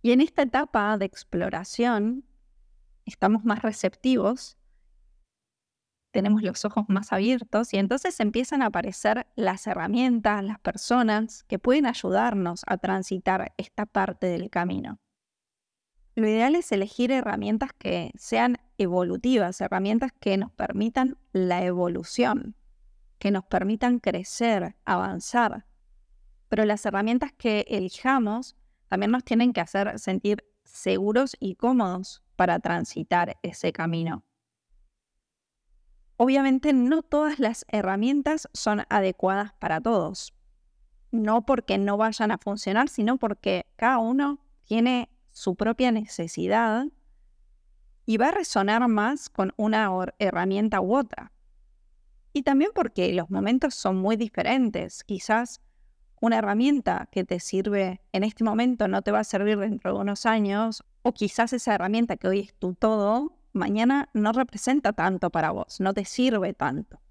Y 0.02 0.12
en 0.12 0.22
esta 0.22 0.44
etapa 0.44 0.98
de 0.98 1.06
exploración 1.06 2.24
estamos 3.06 3.44
más 3.44 3.62
receptivos, 3.62 4.58
tenemos 6.12 6.42
los 6.44 6.64
ojos 6.64 6.86
más 6.88 7.12
abiertos 7.12 7.74
y 7.74 7.78
entonces 7.78 8.20
empiezan 8.20 8.62
a 8.62 8.68
aparecer 8.68 9.28
las 9.36 9.68
herramientas, 9.68 10.44
las 10.44 10.60
personas 10.60 11.44
que 11.44 11.60
pueden 11.60 11.86
ayudarnos 11.86 12.62
a 12.68 12.78
transitar 12.78 13.54
esta 13.58 13.86
parte 13.86 14.28
del 14.28 14.50
camino. 14.50 15.00
Lo 16.16 16.28
ideal 16.28 16.56
es 16.56 16.72
elegir 16.72 17.12
herramientas 17.12 17.72
que 17.78 18.12
sean 18.16 18.58
evolutivas, 18.78 19.62
herramientas 19.62 20.12
que 20.20 20.38
nos 20.38 20.52
permitan 20.52 21.18
la 21.32 21.64
evolución, 21.64 22.56
que 23.20 23.32
nos 23.32 23.46
permitan 23.46 24.00
crecer, 24.00 24.76
avanzar. 24.86 25.66
Pero 26.50 26.66
las 26.66 26.86
herramientas 26.86 27.32
que 27.38 27.66
elijamos 27.68 28.56
también 28.88 29.12
nos 29.12 29.24
tienen 29.24 29.54
que 29.54 29.62
hacer 29.62 30.00
sentir 30.00 30.46
seguros 30.64 31.36
y 31.40 31.56
cómodos 31.56 32.24
para 32.36 32.60
transitar 32.60 33.38
ese 33.42 33.72
camino. 33.74 34.24
Obviamente 36.18 36.74
no 36.74 37.04
todas 37.04 37.40
las 37.40 37.66
herramientas 37.68 38.48
son 38.54 38.84
adecuadas 38.90 39.54
para 39.54 39.80
todos. 39.82 40.34
No 41.12 41.46
porque 41.46 41.78
no 41.78 41.96
vayan 41.98 42.32
a 42.32 42.38
funcionar, 42.38 42.90
sino 42.90 43.18
porque 43.18 43.66
cada 43.76 44.00
uno 44.00 44.40
tiene 44.66 45.10
su 45.32 45.56
propia 45.56 45.92
necesidad 45.92 46.88
y 48.08 48.18
va 48.18 48.30
a 48.30 48.32
resonar 48.32 48.88
más 48.88 49.30
con 49.30 49.54
una 49.58 49.92
herramienta 50.18 50.80
u 50.80 50.96
otra. 50.96 51.34
Y 52.32 52.44
también 52.44 52.72
porque 52.74 53.14
los 53.14 53.30
momentos 53.30 53.76
son 53.76 53.98
muy 53.98 54.16
diferentes. 54.16 55.04
Quizás 55.04 55.62
una 56.22 56.38
herramienta 56.38 57.10
que 57.12 57.26
te 57.26 57.42
sirve 57.42 58.02
en 58.14 58.24
este 58.24 58.46
momento 58.46 58.88
no 58.88 59.02
te 59.02 59.12
va 59.12 59.20
a 59.20 59.24
servir 59.26 59.60
dentro 59.60 59.94
de 59.94 60.00
unos 60.00 60.26
años, 60.26 60.86
o 61.02 61.14
quizás 61.14 61.52
esa 61.52 61.76
herramienta 61.76 62.16
que 62.16 62.30
hoy 62.30 62.40
es 62.40 62.54
tu 62.56 62.74
todo, 62.76 63.38
mañana 63.52 64.10
no 64.14 64.32
representa 64.32 64.94
tanto 64.94 65.30
para 65.30 65.52
vos, 65.52 65.82
no 65.82 65.94
te 65.94 66.06
sirve 66.06 66.54
tanto. 66.54 67.02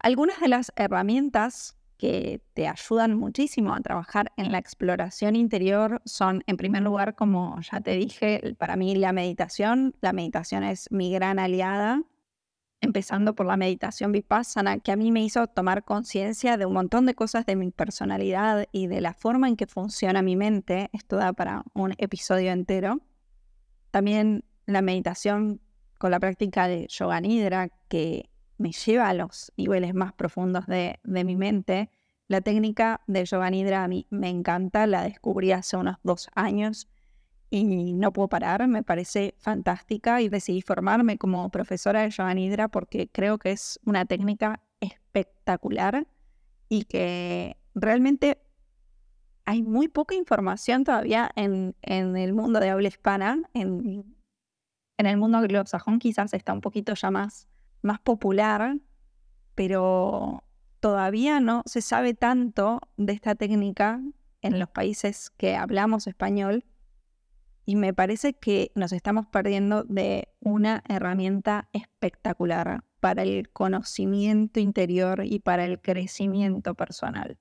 Algunas 0.00 0.40
de 0.40 0.48
las 0.48 0.72
herramientas 0.74 1.76
que 1.96 2.42
te 2.54 2.68
ayudan 2.68 3.14
muchísimo 3.14 3.74
a 3.74 3.80
trabajar 3.80 4.32
en 4.36 4.52
la 4.52 4.58
exploración 4.58 5.36
interior 5.36 6.02
son, 6.04 6.42
en 6.46 6.56
primer 6.56 6.82
lugar, 6.82 7.14
como 7.14 7.58
ya 7.60 7.80
te 7.80 7.92
dije, 7.92 8.54
para 8.58 8.76
mí 8.76 8.94
la 8.96 9.12
meditación. 9.12 9.94
La 10.00 10.12
meditación 10.12 10.64
es 10.64 10.90
mi 10.90 11.12
gran 11.12 11.38
aliada, 11.38 12.02
empezando 12.80 13.34
por 13.34 13.46
la 13.46 13.56
meditación 13.56 14.12
vipassana, 14.12 14.78
que 14.78 14.92
a 14.92 14.96
mí 14.96 15.10
me 15.12 15.24
hizo 15.24 15.46
tomar 15.46 15.84
conciencia 15.84 16.56
de 16.56 16.66
un 16.66 16.74
montón 16.74 17.06
de 17.06 17.14
cosas 17.14 17.46
de 17.46 17.56
mi 17.56 17.70
personalidad 17.70 18.66
y 18.72 18.86
de 18.86 19.00
la 19.00 19.14
forma 19.14 19.48
en 19.48 19.56
que 19.56 19.66
funciona 19.66 20.22
mi 20.22 20.36
mente. 20.36 20.90
Esto 20.92 21.16
da 21.16 21.32
para 21.32 21.64
un 21.74 21.94
episodio 21.98 22.52
entero. 22.52 23.00
También 23.90 24.44
la 24.66 24.82
meditación 24.82 25.60
con 25.98 26.10
la 26.10 26.20
práctica 26.20 26.68
de 26.68 26.86
yoga 26.88 27.20
nidra, 27.20 27.70
que 27.88 28.28
me 28.58 28.72
lleva 28.72 29.08
a 29.08 29.14
los 29.14 29.52
niveles 29.56 29.94
más 29.94 30.12
profundos 30.12 30.66
de, 30.66 30.98
mi 31.04 31.36
mente. 31.36 31.90
La 32.28 32.40
técnica 32.40 33.02
de 33.06 33.74
a 33.74 33.88
mí 33.88 34.06
me 34.10 34.28
encanta, 34.28 34.86
la 34.86 35.02
descubrí 35.02 35.52
hace 35.52 35.76
unos 35.76 35.96
dos 36.02 36.28
años 36.34 36.88
y 37.50 37.92
no 37.92 38.12
puedo 38.12 38.28
parar, 38.28 38.66
me 38.66 38.82
parece 38.82 39.34
fantástica 39.38 40.22
y 40.22 40.28
decidí 40.28 40.62
formarme 40.62 41.18
como 41.18 41.50
profesora 41.50 42.02
de 42.02 42.10
Yoga 42.10 42.34
Nidra 42.34 42.68
porque 42.68 43.08
creo 43.08 43.38
que 43.38 43.52
es 43.52 43.78
una 43.84 44.06
técnica 44.06 44.60
espectacular 44.80 46.06
y 46.68 46.84
que 46.84 47.56
realmente 47.74 48.38
hay 49.44 49.62
muy 49.62 49.88
poca 49.88 50.14
información 50.14 50.84
todavía 50.84 51.30
en, 51.36 51.76
el 51.82 52.32
mundo 52.32 52.58
de 52.60 52.70
habla 52.70 52.88
hispana. 52.88 53.42
En, 53.52 54.16
en 54.96 55.06
el 55.06 55.18
mundo 55.18 55.38
anglosajón 55.38 55.98
quizás 55.98 56.32
está 56.32 56.54
un 56.54 56.62
poquito 56.62 56.94
ya 56.94 57.10
más 57.10 57.48
más 57.84 58.00
popular, 58.00 58.78
pero 59.54 60.42
todavía 60.80 61.38
no 61.40 61.62
se 61.66 61.82
sabe 61.82 62.14
tanto 62.14 62.80
de 62.96 63.12
esta 63.12 63.34
técnica 63.34 64.00
en 64.42 64.58
los 64.58 64.68
países 64.68 65.30
que 65.30 65.56
hablamos 65.56 66.06
español 66.06 66.64
y 67.66 67.76
me 67.76 67.94
parece 67.94 68.34
que 68.34 68.72
nos 68.74 68.92
estamos 68.92 69.26
perdiendo 69.26 69.84
de 69.84 70.28
una 70.40 70.82
herramienta 70.88 71.68
espectacular 71.72 72.84
para 73.00 73.22
el 73.22 73.50
conocimiento 73.50 74.60
interior 74.60 75.22
y 75.24 75.38
para 75.38 75.64
el 75.64 75.80
crecimiento 75.80 76.74
personal. 76.74 77.38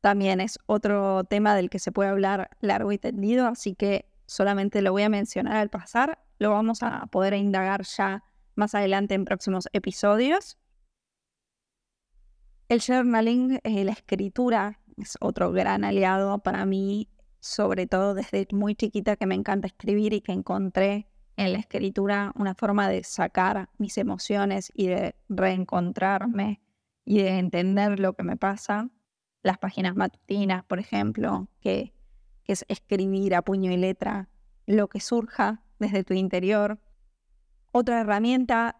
También 0.00 0.40
es 0.40 0.58
otro 0.66 1.24
tema 1.24 1.56
del 1.56 1.68
que 1.68 1.80
se 1.80 1.90
puede 1.90 2.10
hablar 2.10 2.50
largo 2.60 2.92
y 2.92 2.98
tendido, 2.98 3.46
así 3.46 3.74
que 3.74 4.08
solamente 4.26 4.82
lo 4.82 4.92
voy 4.92 5.02
a 5.02 5.08
mencionar 5.08 5.56
al 5.56 5.70
pasar 5.70 6.26
lo 6.38 6.50
vamos 6.50 6.82
a 6.82 7.06
poder 7.06 7.34
indagar 7.34 7.82
ya 7.84 8.22
más 8.54 8.74
adelante 8.74 9.14
en 9.14 9.24
próximos 9.24 9.68
episodios. 9.72 10.58
El 12.68 12.80
journaling, 12.80 13.60
eh, 13.62 13.84
la 13.84 13.92
escritura, 13.92 14.80
es 14.96 15.16
otro 15.20 15.52
gran 15.52 15.84
aliado 15.84 16.38
para 16.40 16.64
mí, 16.66 17.08
sobre 17.40 17.86
todo 17.86 18.14
desde 18.14 18.46
muy 18.52 18.74
chiquita 18.74 19.16
que 19.16 19.26
me 19.26 19.34
encanta 19.34 19.66
escribir 19.66 20.12
y 20.14 20.20
que 20.20 20.32
encontré 20.32 21.08
en 21.36 21.52
la 21.52 21.58
escritura 21.58 22.32
una 22.34 22.54
forma 22.54 22.88
de 22.88 23.04
sacar 23.04 23.68
mis 23.78 23.98
emociones 23.98 24.72
y 24.74 24.86
de 24.88 25.14
reencontrarme 25.28 26.62
y 27.04 27.18
de 27.18 27.38
entender 27.38 28.00
lo 28.00 28.14
que 28.14 28.24
me 28.24 28.36
pasa. 28.36 28.90
Las 29.42 29.58
páginas 29.58 29.94
matutinas, 29.94 30.64
por 30.64 30.80
ejemplo, 30.80 31.48
que, 31.60 31.92
que 32.46 32.52
es 32.52 32.64
escribir 32.68 33.34
a 33.34 33.42
puño 33.42 33.72
y 33.72 33.76
letra 33.76 34.28
lo 34.66 34.88
que 34.88 35.00
surja 35.00 35.62
desde 35.78 36.04
tu 36.04 36.14
interior. 36.14 36.78
Otra 37.72 38.00
herramienta 38.00 38.76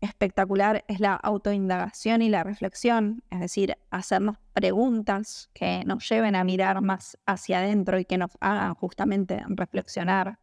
espectacular 0.00 0.84
es 0.88 1.00
la 1.00 1.14
autoindagación 1.14 2.22
y 2.22 2.28
la 2.28 2.44
reflexión, 2.44 3.22
es 3.30 3.40
decir, 3.40 3.76
hacernos 3.90 4.36
preguntas 4.52 5.50
que 5.52 5.82
nos 5.84 6.08
lleven 6.08 6.36
a 6.36 6.44
mirar 6.44 6.80
más 6.82 7.18
hacia 7.26 7.58
adentro 7.58 7.98
y 7.98 8.04
que 8.04 8.18
nos 8.18 8.30
hagan 8.40 8.74
justamente 8.74 9.42
reflexionar. 9.48 10.38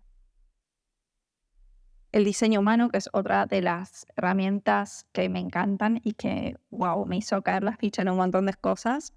El 2.11 2.23
diseño 2.23 2.61
humano, 2.61 2.89
que 2.89 2.97
es 2.97 3.09
otra 3.11 3.45
de 3.45 3.61
las 3.61 4.05
herramientas 4.15 5.05
que 5.11 5.27
me 5.27 5.39
encantan 5.39 5.99
y 6.03 6.13
que, 6.13 6.55
wow, 6.69 7.05
me 7.05 7.17
hizo 7.17 7.41
caer 7.41 7.63
la 7.63 7.75
ficha 7.75 8.01
en 8.01 8.09
un 8.09 8.17
montón 8.17 8.45
de 8.45 8.53
cosas. 8.53 9.13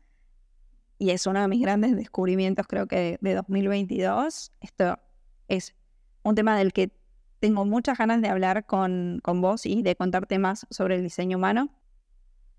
Y 0.99 1.11
es 1.11 1.27
uno 1.27 1.41
de 1.41 1.49
mis 1.49 1.63
grandes 1.63 1.95
descubrimientos, 1.97 2.67
creo 2.67 2.87
que 2.87 3.19
de 3.21 3.35
2022. 3.35 4.53
Esto 4.61 4.99
es 5.47 5.75
un 6.23 6.35
tema 6.35 6.59
del 6.59 6.73
que 6.73 6.93
tengo 7.39 7.65
muchas 7.65 7.99
ganas 7.99 8.21
de 8.21 8.29
hablar 8.29 8.67
con, 8.67 9.21
con 9.23 9.41
vos 9.41 9.65
y 9.65 9.83
de 9.83 9.95
contarte 9.95 10.39
más 10.39 10.67
sobre 10.71 10.97
el 10.97 11.03
diseño 11.03 11.39
humano. 11.39 11.71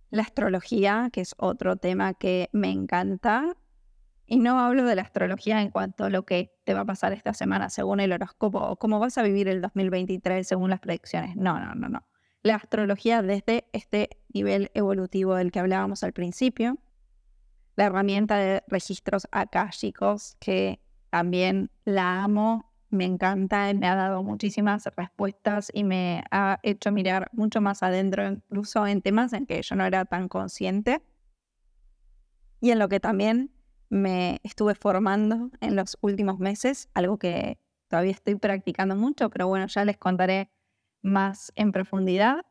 La 0.09 0.23
astrología, 0.23 1.09
que 1.11 1.21
es 1.21 1.35
otro 1.37 1.75
tema 1.75 2.13
que 2.13 2.49
me 2.53 2.71
encanta. 2.71 3.55
Y 4.25 4.39
no 4.39 4.59
hablo 4.59 4.85
de 4.85 4.95
la 4.95 5.01
astrología 5.01 5.61
en 5.61 5.71
cuanto 5.71 6.05
a 6.05 6.09
lo 6.09 6.23
que 6.23 6.51
te 6.63 6.73
va 6.73 6.81
a 6.81 6.85
pasar 6.85 7.13
esta 7.13 7.33
semana 7.33 7.69
según 7.69 7.99
el 7.99 8.11
horóscopo 8.11 8.59
o 8.59 8.75
cómo 8.77 8.99
vas 8.99 9.17
a 9.17 9.23
vivir 9.23 9.47
el 9.47 9.59
2023 9.59 10.47
según 10.47 10.69
las 10.69 10.79
predicciones. 10.79 11.35
No, 11.35 11.59
no, 11.59 11.73
no, 11.73 11.89
no. 11.89 12.05
La 12.41 12.55
astrología 12.55 13.21
desde 13.21 13.67
este 13.73 14.21
nivel 14.31 14.71
evolutivo 14.75 15.35
del 15.35 15.51
que 15.51 15.59
hablábamos 15.59 16.03
al 16.03 16.13
principio, 16.13 16.77
la 17.79 17.85
herramienta 17.85 18.35
de 18.35 18.61
registros 18.67 19.25
akáshicos 19.31 20.35
que 20.41 20.81
también 21.09 21.71
la 21.85 22.23
amo, 22.23 22.69
me 22.89 23.05
encanta, 23.05 23.73
me 23.73 23.87
ha 23.87 23.95
dado 23.95 24.21
muchísimas 24.21 24.83
respuestas 24.97 25.71
y 25.73 25.85
me 25.85 26.25
ha 26.29 26.59
hecho 26.61 26.91
mirar 26.91 27.29
mucho 27.31 27.61
más 27.61 27.81
adentro, 27.81 28.27
incluso 28.27 28.85
en 28.85 29.01
temas 29.01 29.31
en 29.31 29.45
que 29.45 29.61
yo 29.61 29.75
no 29.77 29.85
era 29.85 30.03
tan 30.03 30.27
consciente 30.27 31.01
y 32.59 32.71
en 32.71 32.79
lo 32.79 32.89
que 32.89 32.99
también 32.99 33.49
me 33.87 34.41
estuve 34.43 34.75
formando 34.75 35.49
en 35.61 35.77
los 35.77 35.97
últimos 36.01 36.37
meses, 36.37 36.89
algo 36.93 37.17
que 37.17 37.59
todavía 37.87 38.11
estoy 38.11 38.35
practicando 38.35 38.97
mucho, 38.97 39.29
pero 39.29 39.47
bueno, 39.47 39.67
ya 39.67 39.85
les 39.85 39.97
contaré 39.97 40.51
más 41.01 41.53
en 41.55 41.71
profundidad. 41.71 42.41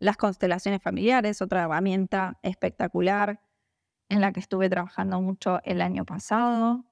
Las 0.00 0.16
constelaciones 0.16 0.82
familiares, 0.82 1.40
otra 1.40 1.62
herramienta 1.62 2.40
espectacular 2.42 3.40
en 4.08 4.20
la 4.20 4.32
que 4.32 4.40
estuve 4.40 4.68
trabajando 4.68 5.20
mucho 5.20 5.60
el 5.64 5.80
año 5.80 6.04
pasado. 6.04 6.84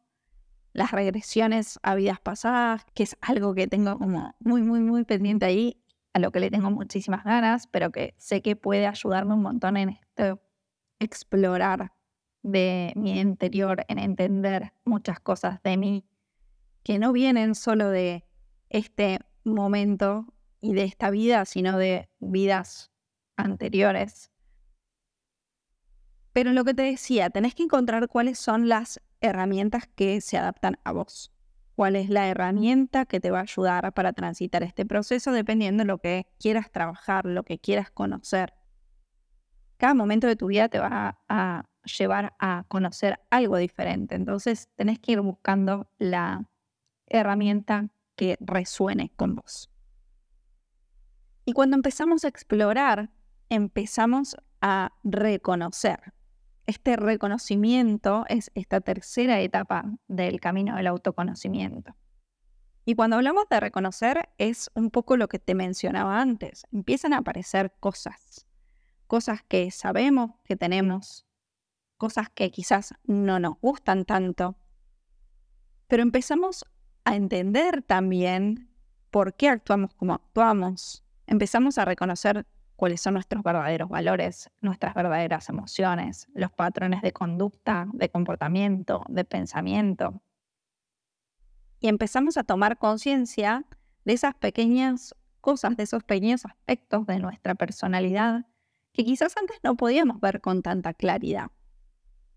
Las 0.73 0.93
regresiones 0.93 1.79
a 1.83 1.95
vidas 1.95 2.21
pasadas, 2.21 2.85
que 2.95 3.03
es 3.03 3.17
algo 3.21 3.55
que 3.55 3.67
tengo 3.67 3.99
como 3.99 4.35
muy, 4.39 4.63
muy, 4.63 4.81
muy 4.81 5.05
pendiente 5.05 5.47
ahí, 5.47 5.83
a 6.13 6.19
lo 6.19 6.33
que 6.33 6.41
le 6.41 6.51
tengo 6.51 6.71
muchísimas 6.71 7.25
ganas, 7.25 7.67
pero 7.67 7.91
que 7.93 8.15
sé 8.19 8.43
que 8.43 8.57
puede 8.57 8.87
ayudarme 8.87 9.35
un 9.35 9.43
montón 9.43 9.77
en 9.77 9.91
esto, 9.91 10.41
explorar 10.99 11.93
de 12.43 12.93
mi 12.97 13.21
interior, 13.21 13.85
en 13.89 13.99
entender 13.99 14.73
muchas 14.85 15.21
cosas 15.21 15.63
de 15.63 15.77
mí 15.77 16.05
que 16.83 16.99
no 16.99 17.13
vienen 17.13 17.55
solo 17.55 17.89
de 17.89 18.25
este 18.69 19.21
momento 19.45 20.27
y 20.61 20.75
de 20.75 20.85
esta 20.85 21.11
vida, 21.11 21.45
sino 21.45 21.77
de 21.79 22.09
vidas 22.19 22.91
anteriores. 23.37 24.30
Pero 26.33 26.53
lo 26.53 26.65
que 26.65 26.75
te 26.75 26.83
decía, 26.83 27.31
tenés 27.31 27.55
que 27.55 27.65
encontrar 27.65 28.09
cuáles 28.09 28.39
son 28.39 28.69
las 28.69 29.01
herramientas 29.21 29.89
que 29.95 30.21
se 30.21 30.39
adaptan 30.39 30.79
a 30.85 30.93
vos. 30.93 31.33
Cuál 31.75 31.97
es 31.97 32.09
la 32.11 32.29
herramienta 32.29 33.07
que 33.07 33.21
te 33.21 33.31
va 33.31 33.39
a 33.39 33.43
ayudar 33.43 33.93
para 33.95 34.13
transitar 34.13 34.63
este 34.63 34.85
proceso 34.85 35.33
dependiendo 35.33 35.83
de 35.83 35.87
lo 35.87 35.99
que 35.99 36.27
quieras 36.39 36.71
trabajar, 36.71 37.25
lo 37.25 37.43
que 37.43 37.59
quieras 37.59 37.91
conocer. 37.91 38.53
Cada 39.79 39.95
momento 39.95 40.27
de 40.27 40.37
tu 40.37 40.49
vida 40.49 40.69
te 40.69 40.79
va 40.79 41.19
a 41.29 41.65
llevar 41.99 42.35
a 42.39 42.65
conocer 42.69 43.19
algo 43.31 43.57
diferente. 43.57 44.15
Entonces 44.15 44.69
tenés 44.77 44.99
que 44.99 45.13
ir 45.13 45.21
buscando 45.21 45.91
la 45.99 46.49
herramienta 47.07 47.89
que 48.15 48.37
resuene 48.41 49.11
con 49.17 49.35
vos. 49.35 49.71
Y 51.47 51.53
cuando 51.53 51.77
empezamos 51.77 52.25
a 52.25 52.29
explorar, 52.29 53.11
empezamos 53.49 54.37
a 54.61 54.93
reconocer. 55.03 56.13
Este 56.71 56.95
reconocimiento 56.95 58.25
es 58.29 58.53
esta 58.55 58.81
tercera 58.81 59.41
etapa 59.41 59.87
del 60.07 60.39
camino 60.39 60.77
del 60.77 60.87
autoconocimiento. 60.87 61.97
Y 62.85 62.95
cuando 62.95 63.17
hablamos 63.17 63.49
de 63.51 63.59
reconocer 63.59 64.29
es 64.39 64.71
un 64.77 64.93
poco 64.93 65.17
lo 65.17 65.27
que 65.27 65.41
te 65.41 65.57
mencionaba 65.57 66.21
antes. 66.21 66.69
Empiezan 66.71 67.13
a 67.13 67.19
aparecer 67.19 67.75
cosas, 67.81 68.47
cosas 69.09 69.43
que 69.49 69.73
sabemos 69.73 70.31
que 70.45 70.55
tenemos, 70.55 71.27
cosas 71.97 72.29
que 72.31 72.53
quizás 72.53 72.95
no 73.03 73.41
nos 73.41 73.59
gustan 73.61 74.05
tanto, 74.05 74.57
pero 75.89 76.05
empezamos 76.05 76.65
a 77.03 77.17
entender 77.17 77.83
también 77.83 78.71
por 79.11 79.35
qué 79.35 79.49
actuamos 79.49 79.93
como 79.95 80.15
actuamos. 80.15 81.03
Empezamos 81.27 81.79
a 81.79 81.85
reconocer 81.85 82.47
cuáles 82.81 83.03
son 83.03 83.13
nuestros 83.13 83.43
verdaderos 83.43 83.91
valores, 83.91 84.49
nuestras 84.63 84.95
verdaderas 84.95 85.51
emociones, 85.51 86.27
los 86.33 86.51
patrones 86.51 87.03
de 87.03 87.13
conducta, 87.13 87.87
de 87.93 88.09
comportamiento, 88.09 89.05
de 89.11 89.23
pensamiento. 89.27 90.23
Y 91.79 91.89
empezamos 91.89 92.39
a 92.39 92.43
tomar 92.45 92.79
conciencia 92.79 93.67
de 94.07 94.15
esas 94.15 94.35
pequeñas 94.35 95.15
cosas, 95.43 95.77
de 95.77 95.83
esos 95.83 96.05
pequeños 96.05 96.47
aspectos 96.47 97.07
de 97.07 97.19
nuestra 97.19 97.55
personalidad 97.55 98.47
que 98.93 99.05
quizás 99.05 99.37
antes 99.37 99.59
no 99.63 99.77
podíamos 99.77 100.19
ver 100.19 100.41
con 100.41 100.63
tanta 100.63 100.95
claridad. 100.95 101.51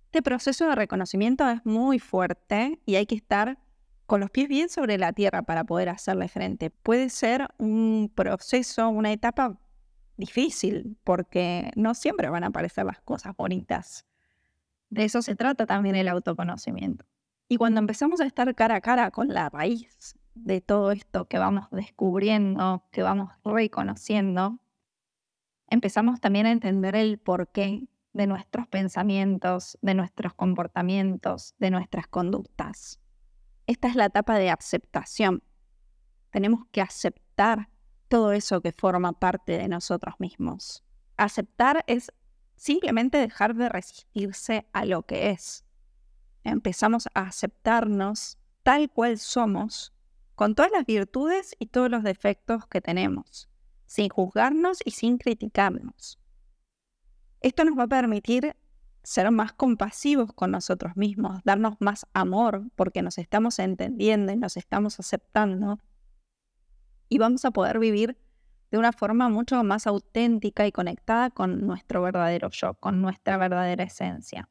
Este 0.07 0.21
proceso 0.21 0.67
de 0.67 0.75
reconocimiento 0.75 1.47
es 1.47 1.65
muy 1.65 1.99
fuerte 1.99 2.81
y 2.85 2.95
hay 2.95 3.05
que 3.05 3.15
estar 3.15 3.59
con 4.07 4.19
los 4.19 4.29
pies 4.29 4.49
bien 4.49 4.67
sobre 4.67 4.97
la 4.97 5.13
tierra 5.13 5.43
para 5.43 5.63
poder 5.63 5.87
hacerle 5.87 6.27
frente. 6.27 6.69
Puede 6.69 7.09
ser 7.09 7.47
un 7.59 8.11
proceso, 8.13 8.89
una 8.89 9.13
etapa 9.13 9.57
difícil, 10.17 10.97
porque 11.03 11.71
no 11.75 11.93
siempre 11.93 12.29
van 12.29 12.43
a 12.43 12.47
aparecer 12.47 12.85
las 12.85 13.01
cosas 13.01 13.35
bonitas. 13.35 14.05
De 14.89 15.05
eso 15.05 15.21
se 15.21 15.35
trata 15.35 15.65
también 15.65 15.95
el 15.95 16.07
autoconocimiento. 16.07 17.05
Y 17.47 17.57
cuando 17.57 17.79
empezamos 17.79 18.21
a 18.21 18.25
estar 18.25 18.53
cara 18.55 18.75
a 18.75 18.81
cara 18.81 19.11
con 19.11 19.27
la 19.27 19.49
raíz 19.49 20.17
de 20.35 20.61
todo 20.61 20.91
esto 20.91 21.27
que 21.27 21.37
vamos 21.37 21.67
descubriendo, 21.71 22.85
que 22.91 23.03
vamos 23.03 23.31
reconociendo, 23.43 24.59
empezamos 25.69 26.19
también 26.19 26.45
a 26.45 26.51
entender 26.51 26.95
el 26.95 27.17
porqué 27.19 27.87
de 28.13 28.27
nuestros 28.27 28.67
pensamientos, 28.67 29.77
de 29.81 29.95
nuestros 29.95 30.33
comportamientos, 30.33 31.55
de 31.57 31.71
nuestras 31.71 32.07
conductas. 32.07 32.99
Esta 33.65 33.87
es 33.87 33.95
la 33.95 34.05
etapa 34.05 34.37
de 34.37 34.51
aceptación. 34.51 35.43
Tenemos 36.29 36.65
que 36.71 36.81
aceptar 36.81 37.69
todo 38.13 38.31
eso 38.31 38.61
que 38.61 38.71
forma 38.71 39.13
parte 39.13 39.57
de 39.57 39.67
nosotros 39.67 40.13
mismos. 40.19 40.83
Aceptar 41.17 41.83
es 41.87 42.13
simplemente 42.55 43.17
dejar 43.17 43.55
de 43.55 43.69
resistirse 43.69 44.67
a 44.71 44.85
lo 44.85 45.01
que 45.01 45.31
es. 45.31 45.65
Empezamos 46.43 47.07
a 47.15 47.21
aceptarnos 47.21 48.37
tal 48.61 48.91
cual 48.91 49.17
somos, 49.17 49.95
con 50.35 50.53
todas 50.53 50.71
las 50.71 50.85
virtudes 50.85 51.55
y 51.57 51.65
todos 51.65 51.89
los 51.89 52.03
defectos 52.03 52.67
que 52.67 52.81
tenemos, 52.81 53.49
sin 53.87 54.09
juzgarnos 54.09 54.77
y 54.85 54.91
sin 54.91 55.17
criticarnos. 55.17 56.19
Esto 57.41 57.63
nos 57.65 57.75
va 57.75 57.85
a 57.85 57.87
permitir 57.87 58.55
ser 59.01 59.31
más 59.31 59.53
compasivos 59.53 60.33
con 60.33 60.51
nosotros 60.51 60.95
mismos, 60.95 61.41
darnos 61.45 61.77
más 61.79 62.05
amor 62.13 62.69
porque 62.75 63.01
nos 63.01 63.17
estamos 63.17 63.57
entendiendo 63.57 64.31
y 64.33 64.35
nos 64.35 64.55
estamos 64.55 64.99
aceptando. 64.99 65.79
Y 67.13 67.19
vamos 67.19 67.45
a 67.45 67.51
poder 67.51 67.77
vivir 67.77 68.17
de 68.71 68.79
una 68.79 68.91
forma 68.91 69.29
mucho 69.29 69.63
más 69.63 69.85
auténtica 69.85 70.65
y 70.65 70.71
conectada 70.71 71.29
con 71.29 71.67
nuestro 71.67 72.01
verdadero 72.01 72.49
yo, 72.49 72.73
con 72.73 73.03
nuestra 73.03 73.37
verdadera 73.37 73.83
esencia. 73.83 74.49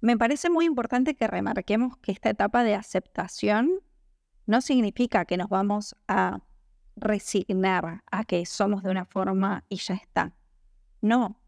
Me 0.00 0.16
parece 0.16 0.48
muy 0.48 0.64
importante 0.64 1.14
que 1.14 1.26
remarquemos 1.26 1.98
que 1.98 2.10
esta 2.10 2.30
etapa 2.30 2.64
de 2.64 2.74
aceptación 2.74 3.82
no 4.46 4.62
significa 4.62 5.26
que 5.26 5.36
nos 5.36 5.50
vamos 5.50 5.94
a 6.08 6.40
resignar 6.96 8.02
a 8.10 8.24
que 8.24 8.46
somos 8.46 8.82
de 8.82 8.88
una 8.88 9.04
forma 9.04 9.66
y 9.68 9.76
ya 9.76 9.92
está. 9.92 10.32
No, 11.02 11.38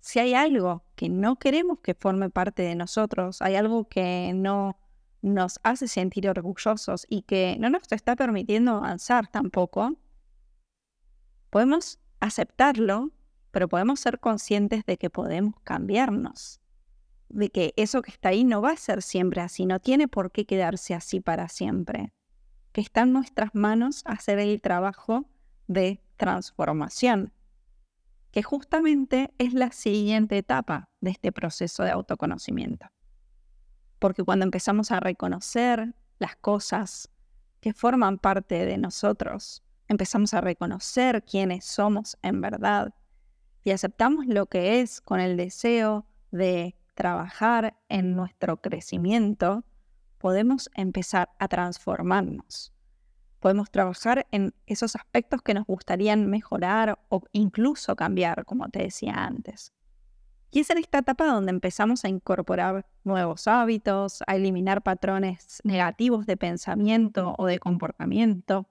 si 0.00 0.18
hay 0.18 0.34
algo 0.34 0.84
que 0.94 1.08
no 1.08 1.36
queremos 1.36 1.78
que 1.80 1.94
forme 1.94 2.28
parte 2.28 2.64
de 2.64 2.74
nosotros, 2.74 3.40
hay 3.40 3.56
algo 3.56 3.88
que 3.88 4.32
no 4.34 4.78
nos 5.22 5.60
hace 5.62 5.88
sentir 5.88 6.28
orgullosos 6.28 7.06
y 7.08 7.22
que 7.22 7.56
no 7.58 7.70
nos 7.70 7.90
está 7.90 8.16
permitiendo 8.16 8.76
avanzar 8.76 9.28
tampoco, 9.28 9.96
podemos 11.50 11.98
aceptarlo, 12.20 13.10
pero 13.50 13.68
podemos 13.68 14.00
ser 14.00 14.20
conscientes 14.20 14.84
de 14.86 14.96
que 14.96 15.10
podemos 15.10 15.54
cambiarnos, 15.64 16.60
de 17.28 17.50
que 17.50 17.74
eso 17.76 18.02
que 18.02 18.10
está 18.10 18.30
ahí 18.30 18.44
no 18.44 18.62
va 18.62 18.72
a 18.72 18.76
ser 18.76 19.02
siempre 19.02 19.40
así, 19.40 19.66
no 19.66 19.80
tiene 19.80 20.08
por 20.08 20.30
qué 20.32 20.46
quedarse 20.46 20.94
así 20.94 21.20
para 21.20 21.48
siempre, 21.48 22.12
que 22.72 22.80
está 22.80 23.02
en 23.02 23.12
nuestras 23.12 23.54
manos 23.54 24.02
hacer 24.06 24.38
el 24.38 24.60
trabajo 24.60 25.26
de 25.66 26.02
transformación 26.16 27.32
que 28.30 28.42
justamente 28.42 29.32
es 29.38 29.54
la 29.54 29.72
siguiente 29.72 30.38
etapa 30.38 30.88
de 31.00 31.10
este 31.10 31.32
proceso 31.32 31.82
de 31.82 31.90
autoconocimiento. 31.90 32.86
Porque 34.00 34.24
cuando 34.24 34.44
empezamos 34.44 34.90
a 34.90 34.98
reconocer 34.98 35.94
las 36.18 36.34
cosas 36.34 37.08
que 37.60 37.72
forman 37.72 38.18
parte 38.18 38.66
de 38.66 38.78
nosotros, 38.78 39.62
empezamos 39.86 40.34
a 40.34 40.40
reconocer 40.40 41.24
quiénes 41.24 41.64
somos 41.64 42.18
en 42.22 42.40
verdad 42.40 42.92
y 43.62 43.70
aceptamos 43.70 44.26
lo 44.26 44.46
que 44.46 44.80
es 44.80 45.00
con 45.00 45.20
el 45.20 45.36
deseo 45.36 46.04
de 46.32 46.74
trabajar 46.94 47.76
en 47.88 48.16
nuestro 48.16 48.60
crecimiento, 48.60 49.62
podemos 50.18 50.68
empezar 50.74 51.30
a 51.38 51.46
transformarnos 51.46 52.72
podemos 53.40 53.70
trabajar 53.70 54.26
en 54.30 54.54
esos 54.66 54.94
aspectos 54.94 55.42
que 55.42 55.54
nos 55.54 55.66
gustarían 55.66 56.28
mejorar 56.28 56.98
o 57.08 57.22
incluso 57.32 57.96
cambiar, 57.96 58.44
como 58.44 58.68
te 58.68 58.82
decía 58.82 59.14
antes. 59.14 59.72
Y 60.50 60.60
es 60.60 60.70
en 60.70 60.78
esta 60.78 60.98
etapa 60.98 61.26
donde 61.26 61.50
empezamos 61.50 62.04
a 62.04 62.08
incorporar 62.08 62.84
nuevos 63.04 63.46
hábitos, 63.46 64.22
a 64.26 64.34
eliminar 64.34 64.82
patrones 64.82 65.60
negativos 65.62 66.26
de 66.26 66.36
pensamiento 66.36 67.34
o 67.38 67.46
de 67.46 67.60
comportamiento, 67.60 68.66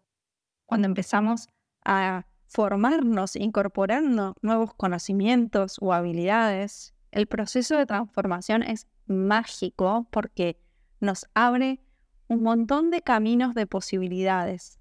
cuando 0.65 0.87
empezamos 0.87 1.47
a 1.85 2.25
formarnos, 2.47 3.35
incorporando 3.35 4.35
nuevos 4.41 4.73
conocimientos 4.73 5.77
o 5.79 5.93
habilidades. 5.93 6.93
El 7.11 7.27
proceso 7.27 7.77
de 7.77 7.85
transformación 7.85 8.63
es 8.63 8.87
mágico 9.07 10.07
porque 10.11 10.59
nos 10.99 11.27
abre 11.33 11.79
un 12.27 12.43
montón 12.43 12.91
de 12.91 13.01
caminos 13.01 13.55
de 13.55 13.67
posibilidades. 13.67 14.78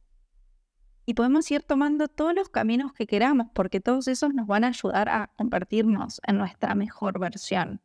Y 1.09 1.15
podemos 1.15 1.51
ir 1.51 1.63
tomando 1.63 2.07
todos 2.07 2.35
los 2.35 2.51
caminos 2.51 2.93
que 2.93 3.07
queramos 3.07 3.47
porque 3.55 3.81
todos 3.81 4.09
esos 4.09 4.35
nos 4.35 4.47
van 4.47 4.63
a 4.65 4.69
ayudar 4.69 5.09
a 5.09 5.33
convertirnos 5.39 6.21
en 6.27 6.37
nuestra 6.37 6.75
mejor 6.75 7.19
versión. 7.19 7.81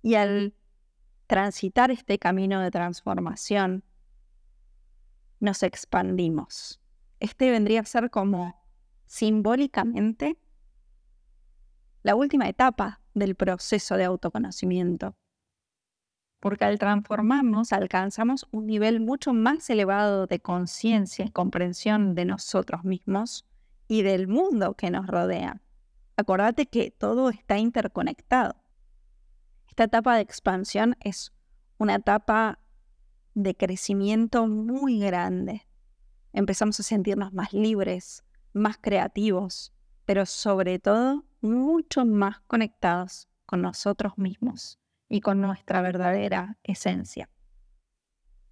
Y 0.00 0.14
al 0.14 0.54
transitar 1.26 1.90
este 1.90 2.18
camino 2.18 2.58
de 2.58 2.70
transformación, 2.70 3.84
nos 5.40 5.62
expandimos. 5.62 6.80
Este 7.20 7.50
vendría 7.50 7.80
a 7.80 7.84
ser 7.84 8.08
como 8.08 8.58
simbólicamente 9.04 10.38
la 12.02 12.14
última 12.14 12.48
etapa 12.48 13.02
del 13.12 13.34
proceso 13.34 13.98
de 13.98 14.04
autoconocimiento. 14.04 15.14
Porque 16.42 16.64
al 16.64 16.80
transformarnos 16.80 17.72
alcanzamos 17.72 18.48
un 18.50 18.66
nivel 18.66 18.98
mucho 18.98 19.32
más 19.32 19.70
elevado 19.70 20.26
de 20.26 20.40
conciencia 20.40 21.24
y 21.24 21.30
comprensión 21.30 22.16
de 22.16 22.24
nosotros 22.24 22.82
mismos 22.82 23.46
y 23.86 24.02
del 24.02 24.26
mundo 24.26 24.74
que 24.74 24.90
nos 24.90 25.06
rodea. 25.06 25.62
Acordate 26.16 26.66
que 26.66 26.90
todo 26.90 27.30
está 27.30 27.58
interconectado. 27.58 28.56
Esta 29.68 29.84
etapa 29.84 30.16
de 30.16 30.22
expansión 30.22 30.96
es 30.98 31.32
una 31.78 31.94
etapa 31.94 32.58
de 33.34 33.54
crecimiento 33.54 34.48
muy 34.48 34.98
grande. 34.98 35.68
Empezamos 36.32 36.80
a 36.80 36.82
sentirnos 36.82 37.32
más 37.32 37.52
libres, 37.52 38.24
más 38.52 38.78
creativos, 38.78 39.72
pero 40.06 40.26
sobre 40.26 40.80
todo 40.80 41.24
mucho 41.40 42.04
más 42.04 42.40
conectados 42.48 43.28
con 43.46 43.62
nosotros 43.62 44.18
mismos 44.18 44.81
y 45.12 45.20
con 45.20 45.42
nuestra 45.42 45.82
verdadera 45.82 46.56
esencia. 46.62 47.28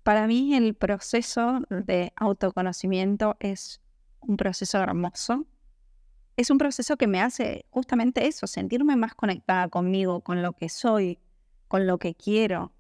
Para 0.03 0.27
mí 0.27 0.55
el 0.55 0.75
proceso 0.75 1.61
de 1.71 2.13
autoconocimiento 2.17 3.37
es 3.41 3.81
un 4.21 4.37
proceso 4.37 4.79
hermoso. 4.79 5.47
Es 6.37 6.51
un 6.51 6.59
proceso 6.59 6.99
que 6.99 7.07
me 7.07 7.23
hace 7.23 7.65
justamente 7.71 8.27
eso, 8.27 8.47
sentirme 8.47 8.95
más 8.95 9.15
conectada 9.15 9.69
conmigo, 9.69 10.21
con 10.21 10.43
lo 10.43 10.53
que 10.53 10.69
soy, 10.69 11.19
con 11.67 11.87
lo 11.87 11.99
que 11.99 12.15
quiero, 12.15 12.73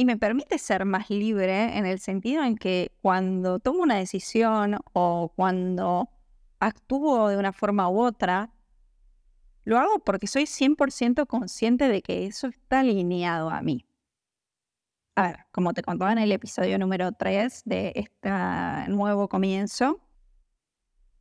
y 0.00 0.06
me 0.06 0.16
permite 0.16 0.56
ser 0.56 0.86
más 0.86 1.10
libre 1.10 1.76
en 1.76 1.84
el 1.84 1.98
sentido 1.98 2.42
en 2.42 2.56
que 2.56 2.90
cuando 3.02 3.58
tomo 3.58 3.82
una 3.82 3.96
decisión 3.96 4.78
o 4.94 5.30
cuando 5.36 6.08
actúo 6.58 7.28
de 7.28 7.36
una 7.36 7.52
forma 7.52 7.90
u 7.90 8.00
otra, 8.00 8.50
lo 9.64 9.78
hago 9.78 9.98
porque 10.00 10.26
soy 10.26 10.44
100% 10.44 11.26
consciente 11.26 11.88
de 11.88 12.02
que 12.02 12.26
eso 12.26 12.48
está 12.48 12.80
alineado 12.80 13.50
a 13.50 13.62
mí. 13.62 13.86
A 15.16 15.22
ver, 15.22 15.46
como 15.52 15.74
te 15.74 15.82
contaba 15.82 16.12
en 16.12 16.18
el 16.18 16.32
episodio 16.32 16.78
número 16.78 17.12
3 17.12 17.62
de 17.64 17.92
este 17.94 18.30
nuevo 18.88 19.28
comienzo, 19.28 20.00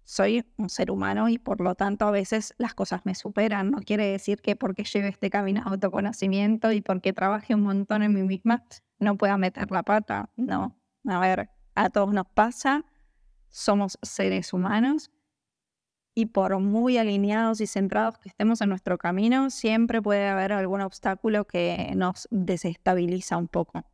soy 0.04 0.44
un 0.58 0.70
ser 0.70 0.90
humano 0.90 1.30
y 1.30 1.38
por 1.38 1.62
lo 1.62 1.76
tanto 1.76 2.08
a 2.08 2.12
veces 2.12 2.56
las 2.58 2.74
cosas 2.74 3.02
me 3.06 3.14
superan. 3.14 3.72
No 3.72 3.80
quiere 3.80 4.06
decir 4.06 4.42
que 4.42 4.56
porque 4.56 4.84
lleve 4.84 5.10
este 5.10 5.30
camino 5.30 5.62
de 5.64 5.70
autoconocimiento 5.70 6.72
y 6.72 6.82
porque 6.82 7.14
trabaje 7.14 7.54
un 7.56 7.62
montón 7.62 8.04
en 8.04 8.14
mí 8.14 8.24
misma 8.24 8.64
no 9.00 9.18
pueda 9.18 9.38
meter 9.38 9.70
la 9.72 9.84
pata. 9.84 10.30
No, 10.36 10.80
a 11.06 11.20
ver, 11.20 11.50
a 11.76 11.90
todos 11.90 12.14
nos 12.14 12.28
pasa, 12.28 12.86
somos 13.50 13.98
seres 14.02 14.54
humanos 14.54 15.12
y 16.20 16.26
por 16.26 16.60
muy 16.60 16.98
alineados 16.98 17.62
y 17.62 17.68
centrados 17.68 18.18
que 18.18 18.28
estemos 18.28 18.60
en 18.60 18.68
nuestro 18.68 18.98
camino, 18.98 19.50
siempre 19.50 20.02
puede 20.02 20.28
haber 20.28 20.52
algún 20.52 20.82
obstáculo 20.82 21.46
que 21.46 21.94
nos 21.96 22.28
desestabiliza 22.30 23.38
un 23.38 23.48
poco. 23.48 23.86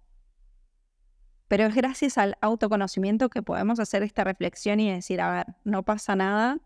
Pero 1.47 1.65
es 1.65 1.75
gracias 1.75 2.17
al 2.17 2.35
autoconocimiento 2.41 3.29
que 3.29 3.43
podemos 3.43 3.79
hacer 3.79 4.01
esta 4.01 4.23
reflexión 4.23 4.79
y 4.79 4.91
decir, 4.91 5.21
a 5.21 5.31
ver, 5.31 5.45
no 5.65 5.83
pasa 5.83 6.15
nada, 6.15 6.57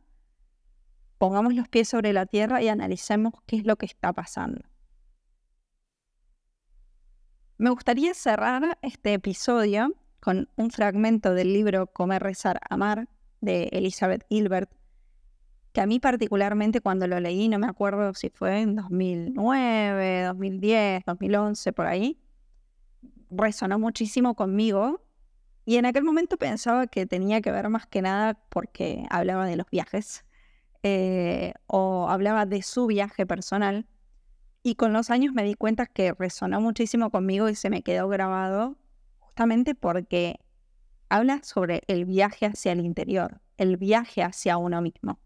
pongamos 1.18 1.54
los 1.54 1.68
pies 1.68 1.90
sobre 1.90 2.14
la 2.14 2.26
tierra 2.26 2.62
y 2.62 2.70
analicemos 2.70 3.34
qué 3.46 3.58
es 3.58 3.66
lo 3.66 3.76
que 3.76 3.86
está 3.86 4.14
pasando. 4.14 4.62
Me 7.58 7.70
gustaría 7.70 8.14
cerrar 8.14 8.78
este 8.82 9.14
episodio 9.14 9.94
con 10.22 10.48
un 10.56 10.72
fragmento 10.72 11.34
del 11.34 11.52
libro 11.52 11.88
Comer, 11.88 12.24
Rezar, 12.24 12.62
Amar 12.70 13.10
de 13.42 13.64
Elizabeth 13.74 14.26
Gilbert, 14.30 14.72
que 15.72 15.82
a 15.82 15.86
mí 15.86 16.00
particularmente 16.00 16.82
cuando 16.82 17.08
lo 17.08 17.20
leí, 17.20 17.48
no 17.48 17.60
me 17.60 17.68
acuerdo 17.68 18.14
si 18.14 18.30
fue 18.30 18.62
en 18.62 18.76
2009, 18.76 20.24
2010, 20.24 21.04
2011, 21.06 21.74
por 21.74 21.86
ahí, 21.86 22.20
resonó 23.30 23.78
muchísimo 23.80 24.36
conmigo 24.36 25.02
y 25.66 25.78
en 25.78 25.86
aquel 25.86 26.04
momento 26.04 26.38
pensaba 26.38 26.88
que 26.88 27.06
tenía 27.06 27.42
que 27.42 27.52
ver 27.52 27.70
más 27.70 27.86
que 27.86 28.02
nada 28.02 28.40
porque 28.50 29.06
hablaba 29.12 29.46
de 29.46 29.56
los 29.56 29.70
viajes 29.70 30.26
eh, 30.82 31.54
o 31.68 32.10
hablaba 32.10 32.46
de 32.48 32.64
su 32.64 32.88
viaje 32.88 33.28
personal. 33.28 33.86
Y 34.64 34.76
con 34.76 34.94
los 34.94 35.10
años 35.10 35.34
me 35.34 35.44
di 35.44 35.54
cuenta 35.54 35.86
que 35.86 36.14
resonó 36.14 36.60
muchísimo 36.60 37.12
conmigo 37.12 37.50
y 37.50 37.56
se 37.56 37.70
me 37.70 37.84
quedó 37.84 38.08
grabado 38.10 38.78
justamente 39.20 39.76
porque 39.76 40.40
habla 41.08 41.42
sobre 41.44 41.84
el 41.88 42.06
viaje 42.06 42.48
hacia 42.48 42.72
el 42.72 42.80
interior, 42.82 43.40
el 43.58 43.78
viaje 43.78 44.24
hacia 44.24 44.58
uno 44.58 44.82
mismo. 44.82 45.20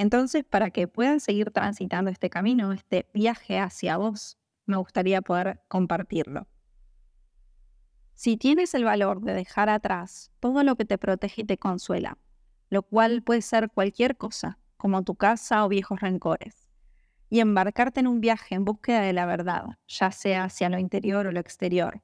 Entonces, 0.00 0.44
para 0.48 0.70
que 0.70 0.88
puedan 0.88 1.20
seguir 1.20 1.50
transitando 1.50 2.10
este 2.10 2.30
camino, 2.30 2.72
este 2.72 3.06
viaje 3.12 3.58
hacia 3.58 3.98
vos, 3.98 4.38
me 4.64 4.78
gustaría 4.78 5.20
poder 5.20 5.60
compartirlo. 5.68 6.48
Si 8.14 8.38
tienes 8.38 8.72
el 8.72 8.84
valor 8.84 9.20
de 9.20 9.34
dejar 9.34 9.68
atrás 9.68 10.30
todo 10.40 10.62
lo 10.62 10.76
que 10.76 10.86
te 10.86 10.96
protege 10.96 11.42
y 11.42 11.44
te 11.44 11.58
consuela, 11.58 12.16
lo 12.70 12.82
cual 12.82 13.22
puede 13.22 13.42
ser 13.42 13.68
cualquier 13.68 14.16
cosa, 14.16 14.58
como 14.78 15.02
tu 15.02 15.16
casa 15.16 15.66
o 15.66 15.68
viejos 15.68 16.00
rencores, 16.00 16.66
y 17.28 17.40
embarcarte 17.40 18.00
en 18.00 18.06
un 18.06 18.22
viaje 18.22 18.54
en 18.54 18.64
búsqueda 18.64 19.02
de 19.02 19.12
la 19.12 19.26
verdad, 19.26 19.66
ya 19.86 20.12
sea 20.12 20.44
hacia 20.44 20.70
lo 20.70 20.78
interior 20.78 21.26
o 21.26 21.32
lo 21.32 21.40
exterior, 21.40 22.00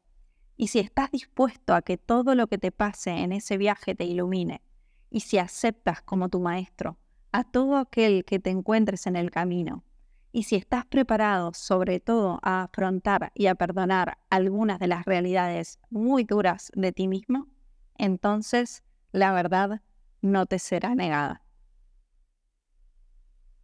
y 0.59 0.69
si 0.69 0.81
estás 0.81 1.11
dispuesto 1.13 1.75
a 1.75 1.81
que 1.81 1.97
todo 1.97 2.35
lo 2.35 2.47
que 2.47 2.59
te 2.59 2.73
pase 2.73 3.13
en 3.13 3.33
ese 3.33 3.57
viaje 3.57 3.95
te 3.95 4.05
ilumine, 4.05 4.61
y 5.09 5.21
si 5.21 5.39
aceptas 5.39 6.03
como 6.03 6.29
tu 6.29 6.41
maestro 6.41 6.99
a 7.37 7.45
todo 7.45 7.77
aquel 7.77 8.25
que 8.25 8.39
te 8.39 8.49
encuentres 8.49 9.07
en 9.07 9.15
el 9.15 9.31
camino, 9.31 9.85
y 10.33 10.45
si 10.45 10.57
estás 10.57 10.87
preparado 10.87 11.53
sobre 11.53 12.01
todo 12.01 12.39
a 12.41 12.63
afrontar 12.63 13.31
y 13.35 13.49
a 13.49 13.55
perdonar 13.55 14.17
algunas 14.31 14.79
de 14.79 14.87
las 14.87 15.05
realidades 15.05 15.79
muy 15.91 16.25
duras 16.25 16.73
de 16.75 16.93
ti 16.93 17.09
mismo, 17.09 17.47
entonces 17.99 18.83
la 19.13 19.33
verdad 19.33 19.83
no 20.23 20.47
te 20.47 20.59
será 20.59 20.95
negada. 20.95 21.43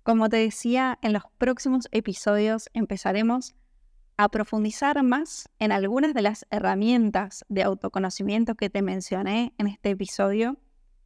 Como 0.02 0.28
te 0.28 0.36
decía, 0.36 0.98
en 1.00 1.14
los 1.14 1.22
próximos 1.38 1.88
episodios 1.92 2.68
empezaremos 2.74 3.54
a 4.18 4.28
profundizar 4.28 5.02
más 5.02 5.48
en 5.58 5.72
algunas 5.72 6.12
de 6.12 6.20
las 6.20 6.46
herramientas 6.50 7.46
de 7.48 7.62
autoconocimiento 7.62 8.54
que 8.54 8.68
te 8.68 8.82
mencioné 8.82 9.54
en 9.56 9.66
este 9.66 9.88
episodio 9.88 10.58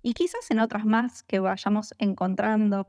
y 0.07 0.15
quizás 0.15 0.53
en 0.53 0.61
otras 0.61 0.85
más 0.85 1.25
que 1.25 1.41
vayamos 1.41 1.93
encontrando 1.99 2.89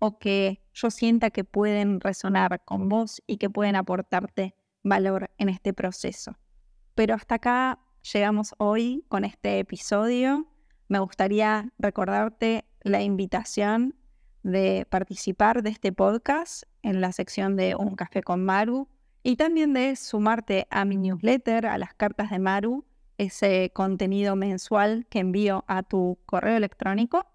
o 0.00 0.18
que 0.18 0.64
yo 0.74 0.90
sienta 0.90 1.30
que 1.30 1.44
pueden 1.44 2.00
resonar 2.00 2.64
con 2.64 2.88
vos 2.88 3.22
y 3.28 3.36
que 3.36 3.48
pueden 3.48 3.76
aportarte 3.76 4.56
valor 4.82 5.30
en 5.38 5.48
este 5.48 5.72
proceso. 5.72 6.36
Pero 6.96 7.14
hasta 7.14 7.36
acá 7.36 7.78
llegamos 8.12 8.52
hoy 8.58 9.04
con 9.06 9.24
este 9.24 9.60
episodio. 9.60 10.48
Me 10.88 10.98
gustaría 10.98 11.72
recordarte 11.78 12.64
la 12.82 13.00
invitación 13.00 13.94
de 14.42 14.88
participar 14.90 15.62
de 15.62 15.70
este 15.70 15.92
podcast 15.92 16.64
en 16.82 17.00
la 17.00 17.12
sección 17.12 17.54
de 17.54 17.76
Un 17.76 17.94
café 17.94 18.24
con 18.24 18.44
Maru 18.44 18.88
y 19.22 19.36
también 19.36 19.72
de 19.72 19.94
sumarte 19.94 20.66
a 20.70 20.84
mi 20.84 20.96
newsletter, 20.96 21.64
a 21.66 21.78
las 21.78 21.94
cartas 21.94 22.30
de 22.30 22.40
Maru, 22.40 22.84
ese 23.18 23.70
contenido 23.74 24.36
mensual 24.36 25.06
que 25.08 25.20
envío 25.20 25.64
a 25.68 25.82
tu 25.82 26.18
correo 26.26 26.56
electrónico 26.56 27.26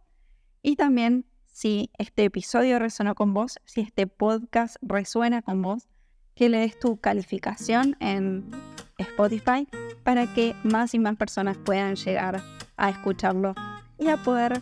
y 0.61 0.75
también 0.75 1.25
si 1.51 1.91
este 1.97 2.23
episodio 2.25 2.79
resonó 2.79 3.15
con 3.15 3.33
vos, 3.33 3.59
si 3.65 3.81
este 3.81 4.07
podcast 4.07 4.77
resuena 4.81 5.41
con 5.41 5.61
vos, 5.61 5.87
que 6.35 6.49
le 6.49 6.59
des 6.59 6.79
tu 6.79 6.97
calificación 6.97 7.97
en 7.99 8.49
Spotify 8.97 9.67
para 10.03 10.33
que 10.33 10.55
más 10.63 10.93
y 10.93 10.99
más 10.99 11.17
personas 11.17 11.57
puedan 11.57 11.95
llegar 11.95 12.41
a 12.77 12.89
escucharlo 12.89 13.53
y 13.99 14.07
a 14.07 14.17
poder 14.17 14.61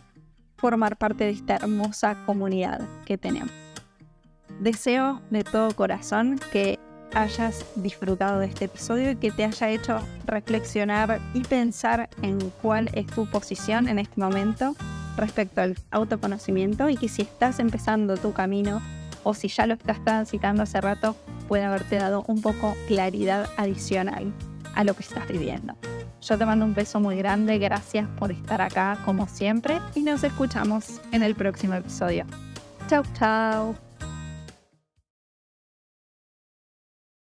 formar 0.58 0.98
parte 0.98 1.26
de 1.26 1.32
esta 1.32 1.56
hermosa 1.56 2.18
comunidad 2.26 2.82
que 3.06 3.18
tenemos. 3.18 3.52
Deseo 4.60 5.22
de 5.30 5.44
todo 5.44 5.74
corazón 5.76 6.40
que 6.52 6.80
hayas 7.14 7.66
disfrutado 7.76 8.40
de 8.40 8.48
este 8.48 8.66
episodio 8.66 9.12
y 9.12 9.16
que 9.16 9.32
te 9.32 9.46
haya 9.46 9.70
hecho 9.70 10.00
reflexionar 10.26 11.20
y 11.34 11.42
pensar 11.42 12.10
en 12.22 12.40
cuál 12.62 12.90
es 12.94 13.08
tu 13.08 13.26
posición 13.30 13.88
en 13.88 14.00
este 14.00 14.20
momento 14.20 14.76
respecto 15.18 15.62
al 15.62 15.76
autoconocimiento 15.92 16.90
y 16.90 16.96
que 16.96 17.10
si 17.10 17.24
estás 17.24 17.60
empezando 17.60 18.18
tu 18.18 18.34
camino 18.34 18.82
o 19.24 19.34
si 19.34 19.48
ya 19.48 19.68
lo 19.68 19.74
estás 19.74 20.04
transitando 20.04 20.64
hace 20.64 20.80
rato, 20.82 21.16
puede 21.48 21.66
haberte 21.66 21.98
dado 21.98 22.24
un 22.28 22.42
poco 22.42 22.76
claridad 22.88 23.50
adicional 23.58 24.32
a 24.76 24.84
lo 24.84 24.94
que 24.94 25.04
estás 25.04 25.28
viviendo. 25.28 25.76
Yo 26.22 26.38
te 26.38 26.46
mando 26.46 26.66
un 26.66 26.74
beso 26.74 27.00
muy 27.00 27.18
grande, 27.18 27.58
gracias 27.60 28.08
por 28.18 28.32
estar 28.32 28.62
acá 28.62 29.00
como 29.06 29.28
siempre 29.28 29.80
y 29.96 30.02
nos 30.02 30.24
escuchamos 30.24 31.02
en 31.12 31.24
el 31.24 31.36
próximo 31.36 31.74
episodio. 31.76 32.26
Chau, 32.88 33.04
chau. 33.18 33.89